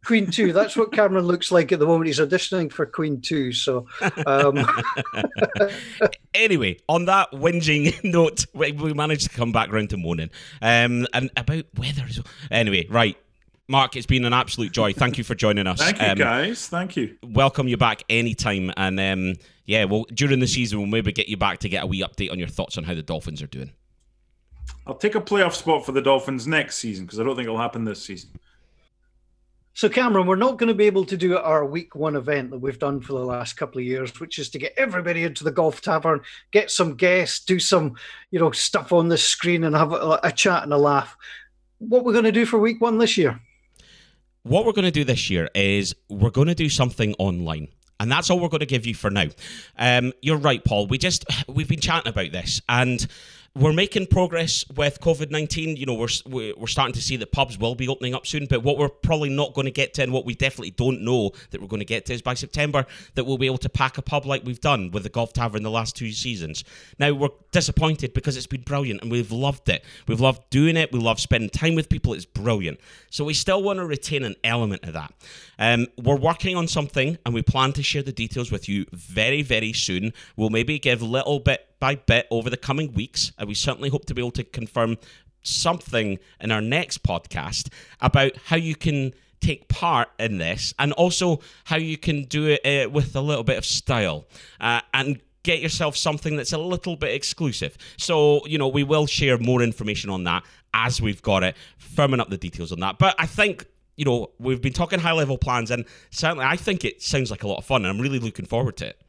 [0.03, 0.51] Queen two.
[0.51, 2.07] That's what Cameron looks like at the moment.
[2.07, 3.51] He's auditioning for Queen two.
[3.51, 3.85] So,
[4.25, 4.65] um...
[6.33, 10.31] anyway, on that whinging note, we, we managed to come back around to moaning.
[10.61, 12.05] Um, and about weather.
[12.49, 13.17] Anyway, right.
[13.69, 14.93] Mark, it's been an absolute joy.
[14.93, 15.77] Thank you for joining us.
[15.77, 16.67] Thank you, um, guys.
[16.67, 17.15] Thank you.
[17.21, 18.73] Welcome you back anytime.
[18.75, 19.35] And um,
[19.67, 22.31] yeah, well, during the season, we'll maybe get you back to get a wee update
[22.31, 23.71] on your thoughts on how the Dolphins are doing.
[24.87, 27.59] I'll take a playoff spot for the Dolphins next season because I don't think it'll
[27.59, 28.31] happen this season.
[29.75, 32.57] So, Cameron, we're not going to be able to do our week one event that
[32.57, 35.51] we've done for the last couple of years, which is to get everybody into the
[35.51, 37.95] golf tavern, get some guests, do some,
[38.31, 41.15] you know, stuff on the screen, and have a, a chat and a laugh.
[41.77, 43.39] What we're going to do for week one this year?
[44.43, 47.67] What we're going to do this year is we're going to do something online.
[47.99, 49.25] And that's all we're going to give you for now.
[49.77, 50.87] Um, you're right, Paul.
[50.87, 53.05] We just we've been chatting about this, and
[53.55, 55.75] we're making progress with COVID nineteen.
[55.75, 58.45] You know, we're we're starting to see that pubs will be opening up soon.
[58.45, 61.31] But what we're probably not going to get to, and what we definitely don't know
[61.51, 62.85] that we're going to get to, is by September
[63.15, 65.63] that we'll be able to pack a pub like we've done with the Golf Tavern
[65.63, 66.63] the last two seasons.
[66.99, 69.83] Now we're disappointed because it's been brilliant and we've loved it.
[70.07, 70.91] We've loved doing it.
[70.91, 72.13] We love spending time with people.
[72.13, 72.79] It's brilliant.
[73.09, 75.13] So we still want to retain an element of that.
[75.57, 79.41] Um, we're working on something, and we plan to share the details with you very,
[79.41, 80.13] very soon.
[80.37, 83.89] We'll maybe give a little bit by bit over the coming weeks, and we certainly
[83.89, 84.97] hope to be able to confirm
[85.41, 87.69] something in our next podcast
[88.01, 92.65] about how you can take part in this and also how you can do it
[92.65, 94.25] uh, with a little bit of style
[94.59, 97.77] uh, and get yourself something that's a little bit exclusive.
[97.95, 101.55] So, you know, we will share more information on that as we've got it,
[101.95, 102.99] firming up the details on that.
[102.99, 103.65] But I think
[103.99, 107.43] you know, we've been talking high level plans, and certainly I think it sounds like
[107.43, 109.01] a lot of fun, and I'm really looking forward to it.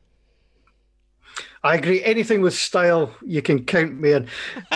[1.62, 2.02] I agree.
[2.02, 4.28] Anything with style, you can count me in.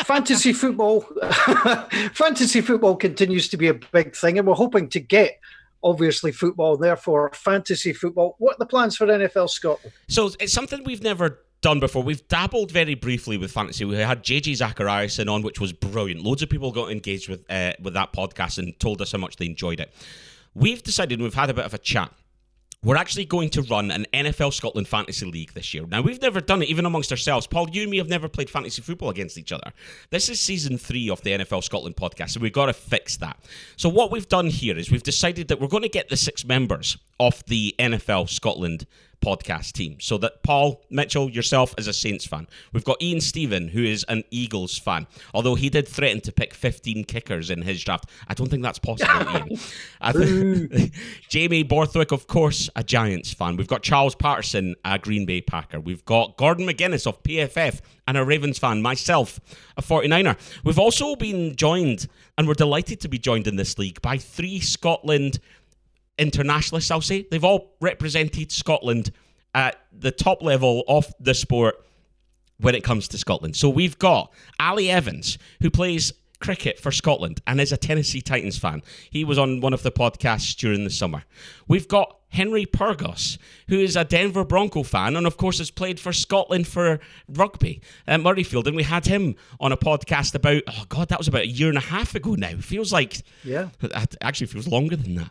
[0.05, 1.00] Fantasy football,
[2.12, 5.40] fantasy football continues to be a big thing, and we're hoping to get
[5.82, 6.76] obviously football.
[6.76, 8.36] Therefore, fantasy football.
[8.38, 9.92] What are the plans for NFL Scotland?
[10.09, 12.02] So it's something we've never done before.
[12.02, 13.86] We've dabbled very briefly with fantasy.
[13.86, 16.22] We had JJ Zachariason on, which was brilliant.
[16.22, 19.36] Loads of people got engaged with uh, with that podcast and told us how much
[19.36, 19.92] they enjoyed it.
[20.55, 22.12] We've decided, we've had a bit of a chat
[22.85, 25.87] we're actually going to run an NFL Scotland Fantasy League this year.
[25.87, 27.47] Now, we've never done it even amongst ourselves.
[27.47, 29.72] Paul, you and me have never played fantasy football against each other.
[30.11, 33.39] This is season three of the NFL Scotland podcast, so we've got to fix that.
[33.76, 36.45] So, what we've done here is we've decided that we're going to get the six
[36.45, 38.87] members of the NFL Scotland
[39.25, 39.97] podcast team.
[40.01, 42.47] So that Paul Mitchell, yourself as a Saints fan.
[42.72, 45.07] We've got Ian Stephen, who is an Eagles fan.
[45.33, 48.11] Although he did threaten to pick 15 kickers in his draft.
[48.29, 49.59] I don't think that's possible,
[50.12, 50.93] think
[51.29, 53.57] Jamie Borthwick, of course, a Giants fan.
[53.57, 55.81] We've got Charles Patterson, a Green Bay Packer.
[55.81, 59.41] We've got Gordon McGuinness of PFF and a Ravens fan, myself,
[59.77, 60.37] a 49er.
[60.64, 64.61] We've also been joined, and we're delighted to be joined in this league by three
[64.61, 65.39] Scotland
[66.18, 67.26] internationalists, I'll say.
[67.30, 69.12] They've all represented Scotland
[69.54, 71.84] at the top level of the sport
[72.58, 73.56] when it comes to Scotland.
[73.56, 78.58] So we've got Ali Evans, who plays cricket for Scotland and is a Tennessee Titans
[78.58, 78.82] fan.
[79.10, 81.24] He was on one of the podcasts during the summer.
[81.68, 83.38] We've got Henry Pyrgos,
[83.68, 87.80] who is a Denver Bronco fan and, of course, has played for Scotland for rugby
[88.06, 88.66] at Murrayfield.
[88.66, 91.68] And we had him on a podcast about, oh God, that was about a year
[91.68, 92.56] and a half ago now.
[92.56, 95.30] Feels like, yeah, it actually feels longer than that.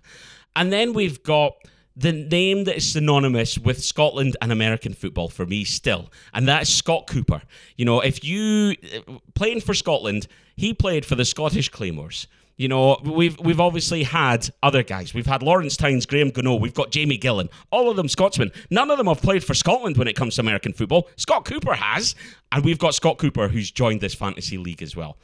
[0.55, 1.55] And then we've got
[1.95, 6.69] the name that is synonymous with Scotland and American football for me still, and that's
[6.69, 7.41] Scott Cooper.
[7.77, 12.27] You know, if you uh, playing for Scotland, he played for the Scottish Claymores.
[12.55, 15.13] You know, we've we've obviously had other guys.
[15.13, 18.51] We've had Lawrence Tynes, Graham Gano, we've got Jamie Gillan, all of them Scotsmen.
[18.69, 21.09] None of them have played for Scotland when it comes to American football.
[21.15, 22.15] Scott Cooper has,
[22.51, 25.17] and we've got Scott Cooper who's joined this fantasy league as well.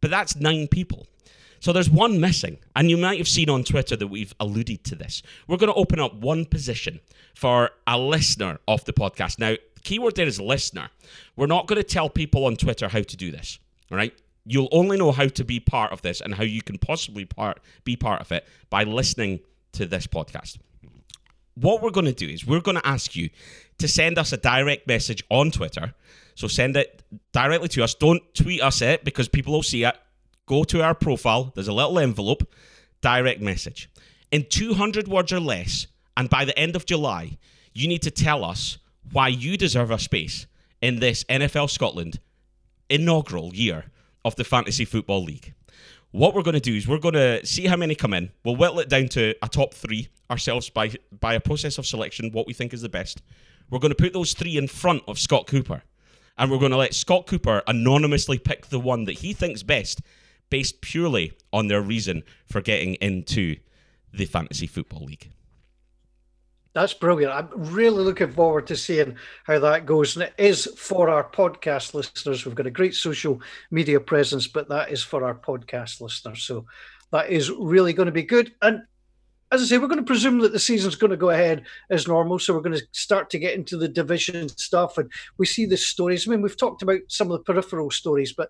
[0.00, 1.06] But that's nine people.
[1.64, 4.94] So there's one missing, and you might have seen on Twitter that we've alluded to
[4.94, 5.22] this.
[5.48, 7.00] We're going to open up one position
[7.34, 9.38] for a listener of the podcast.
[9.38, 10.90] Now, keyword there is listener.
[11.36, 13.58] We're not going to tell people on Twitter how to do this,
[13.90, 14.12] all right?
[14.44, 17.60] You'll only know how to be part of this and how you can possibly part
[17.82, 19.40] be part of it by listening
[19.72, 20.58] to this podcast.
[21.54, 23.30] What we're going to do is we're going to ask you
[23.78, 25.94] to send us a direct message on Twitter.
[26.34, 27.02] So send it
[27.32, 27.94] directly to us.
[27.94, 29.96] Don't tweet us it because people will see it
[30.46, 31.52] go to our profile.
[31.54, 32.52] There's a little envelope,
[33.00, 33.90] direct message.
[34.30, 35.86] In 200 words or less,
[36.16, 37.38] and by the end of July,
[37.72, 38.78] you need to tell us
[39.12, 40.46] why you deserve a space
[40.80, 42.20] in this NFL Scotland
[42.88, 43.86] inaugural year
[44.24, 45.54] of the Fantasy Football League.
[46.10, 48.30] What we're going to do is we're going to see how many come in.
[48.44, 52.30] We'll whittle it down to a top three ourselves by by a process of selection,
[52.30, 53.22] what we think is the best.
[53.68, 55.82] We're going to put those three in front of Scott Cooper,
[56.38, 60.02] and we're going to let Scott Cooper anonymously pick the one that he thinks best
[60.50, 63.56] based purely on their reason for getting into
[64.12, 65.30] the Fantasy Football League.
[66.74, 67.32] That's brilliant.
[67.32, 70.16] I'm really looking forward to seeing how that goes.
[70.16, 72.44] And it is for our podcast listeners.
[72.44, 73.40] We've got a great social
[73.70, 76.42] media presence, but that is for our podcast listeners.
[76.42, 76.66] So
[77.12, 78.52] that is really going to be good.
[78.60, 78.82] And
[79.52, 82.08] as I say, we're going to presume that the season's going to go ahead as
[82.08, 82.40] normal.
[82.40, 84.98] So we're going to start to get into the division stuff.
[84.98, 86.26] And we see the stories.
[86.26, 88.48] I mean, we've talked about some of the peripheral stories, but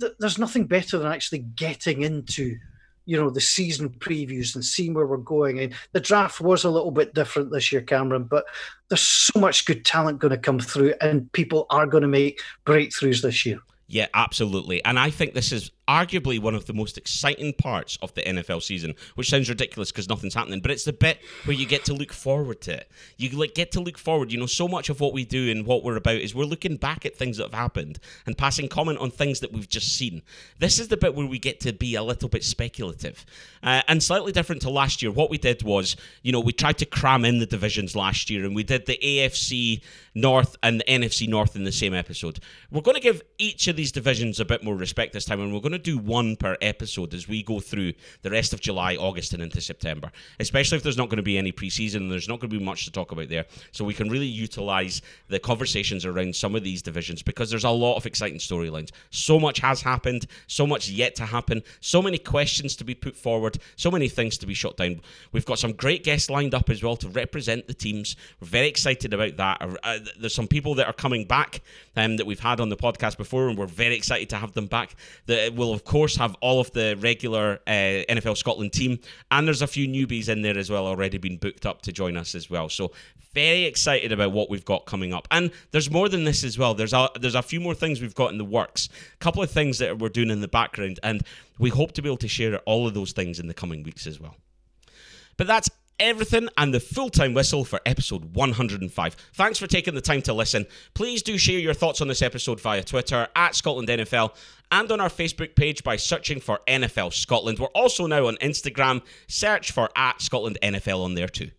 [0.00, 2.56] th- there's nothing better than actually getting into
[3.04, 6.70] you know the season previews and seeing where we're going and the draft was a
[6.70, 8.44] little bit different this year cameron but
[8.88, 12.40] there's so much good talent going to come through and people are going to make
[12.64, 13.58] breakthroughs this year
[13.92, 14.82] yeah, absolutely.
[14.86, 18.62] And I think this is arguably one of the most exciting parts of the NFL
[18.62, 21.94] season, which sounds ridiculous because nothing's happening, but it's the bit where you get to
[21.94, 22.90] look forward to it.
[23.16, 24.32] You like get to look forward.
[24.32, 26.76] You know, so much of what we do and what we're about is we're looking
[26.76, 30.22] back at things that have happened and passing comment on things that we've just seen.
[30.58, 33.24] This is the bit where we get to be a little bit speculative
[33.62, 35.10] uh, and slightly different to last year.
[35.10, 38.44] What we did was, you know, we tried to cram in the divisions last year
[38.44, 39.82] and we did the AFC
[40.14, 42.40] North and the NFC North in the same episode.
[42.70, 45.52] We're going to give each of these divisions a bit more respect this time and
[45.52, 48.60] we're going going to do one per episode as we go through the rest of
[48.60, 52.12] July, August, and into September, especially if there's not going to be any preseason and
[52.12, 53.46] there's not going to be much to talk about there.
[53.70, 57.70] So we can really utilize the conversations around some of these divisions because there's a
[57.70, 58.90] lot of exciting storylines.
[59.10, 63.16] So much has happened, so much yet to happen, so many questions to be put
[63.16, 65.00] forward, so many things to be shut down.
[65.32, 68.16] We've got some great guests lined up as well to represent the teams.
[68.40, 69.62] We're very excited about that.
[69.62, 71.62] Uh, uh there's some people that are coming back
[71.96, 74.66] um, that we've had on the podcast before, and we're very excited to have them
[74.66, 74.94] back.
[75.62, 78.98] Will, of course, have all of the regular uh, NFL Scotland team,
[79.30, 82.16] and there's a few newbies in there as well already been booked up to join
[82.16, 82.68] us as well.
[82.68, 82.92] So
[83.32, 86.74] very excited about what we've got coming up, and there's more than this as well.
[86.74, 89.50] There's a there's a few more things we've got in the works, a couple of
[89.50, 91.22] things that we're doing in the background, and
[91.58, 94.06] we hope to be able to share all of those things in the coming weeks
[94.06, 94.36] as well.
[95.36, 95.70] But that's
[96.02, 99.16] everything and the full time whistle for episode 105.
[99.34, 100.66] Thanks for taking the time to listen.
[100.94, 104.34] Please do share your thoughts on this episode via Twitter at Scotland NFL
[104.72, 107.58] and on our Facebook page by searching for NFL Scotland.
[107.58, 109.02] We're also now on Instagram.
[109.28, 111.50] Search for at Scotland NFL on there too.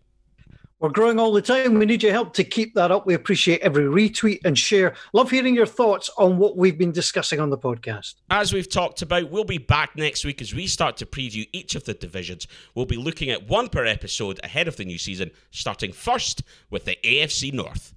[0.83, 1.75] We're growing all the time.
[1.75, 3.05] We need your help to keep that up.
[3.05, 4.95] We appreciate every retweet and share.
[5.13, 8.15] Love hearing your thoughts on what we've been discussing on the podcast.
[8.29, 11.75] As we've talked about, we'll be back next week as we start to preview each
[11.75, 12.47] of the divisions.
[12.75, 16.83] We'll be looking at one per episode ahead of the new season, starting first with
[16.83, 17.93] the AFC North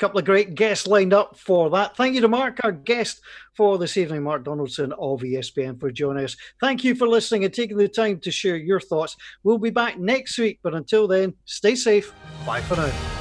[0.00, 1.96] couple of great guests lined up for that.
[1.96, 3.20] Thank you to Mark, our guest
[3.54, 6.36] for this evening, Mark Donaldson of ESPN, for joining us.
[6.58, 9.16] Thank you for listening and taking the time to share your thoughts.
[9.44, 12.12] We'll be back next week, but until then, stay safe.
[12.46, 13.19] Bye for now.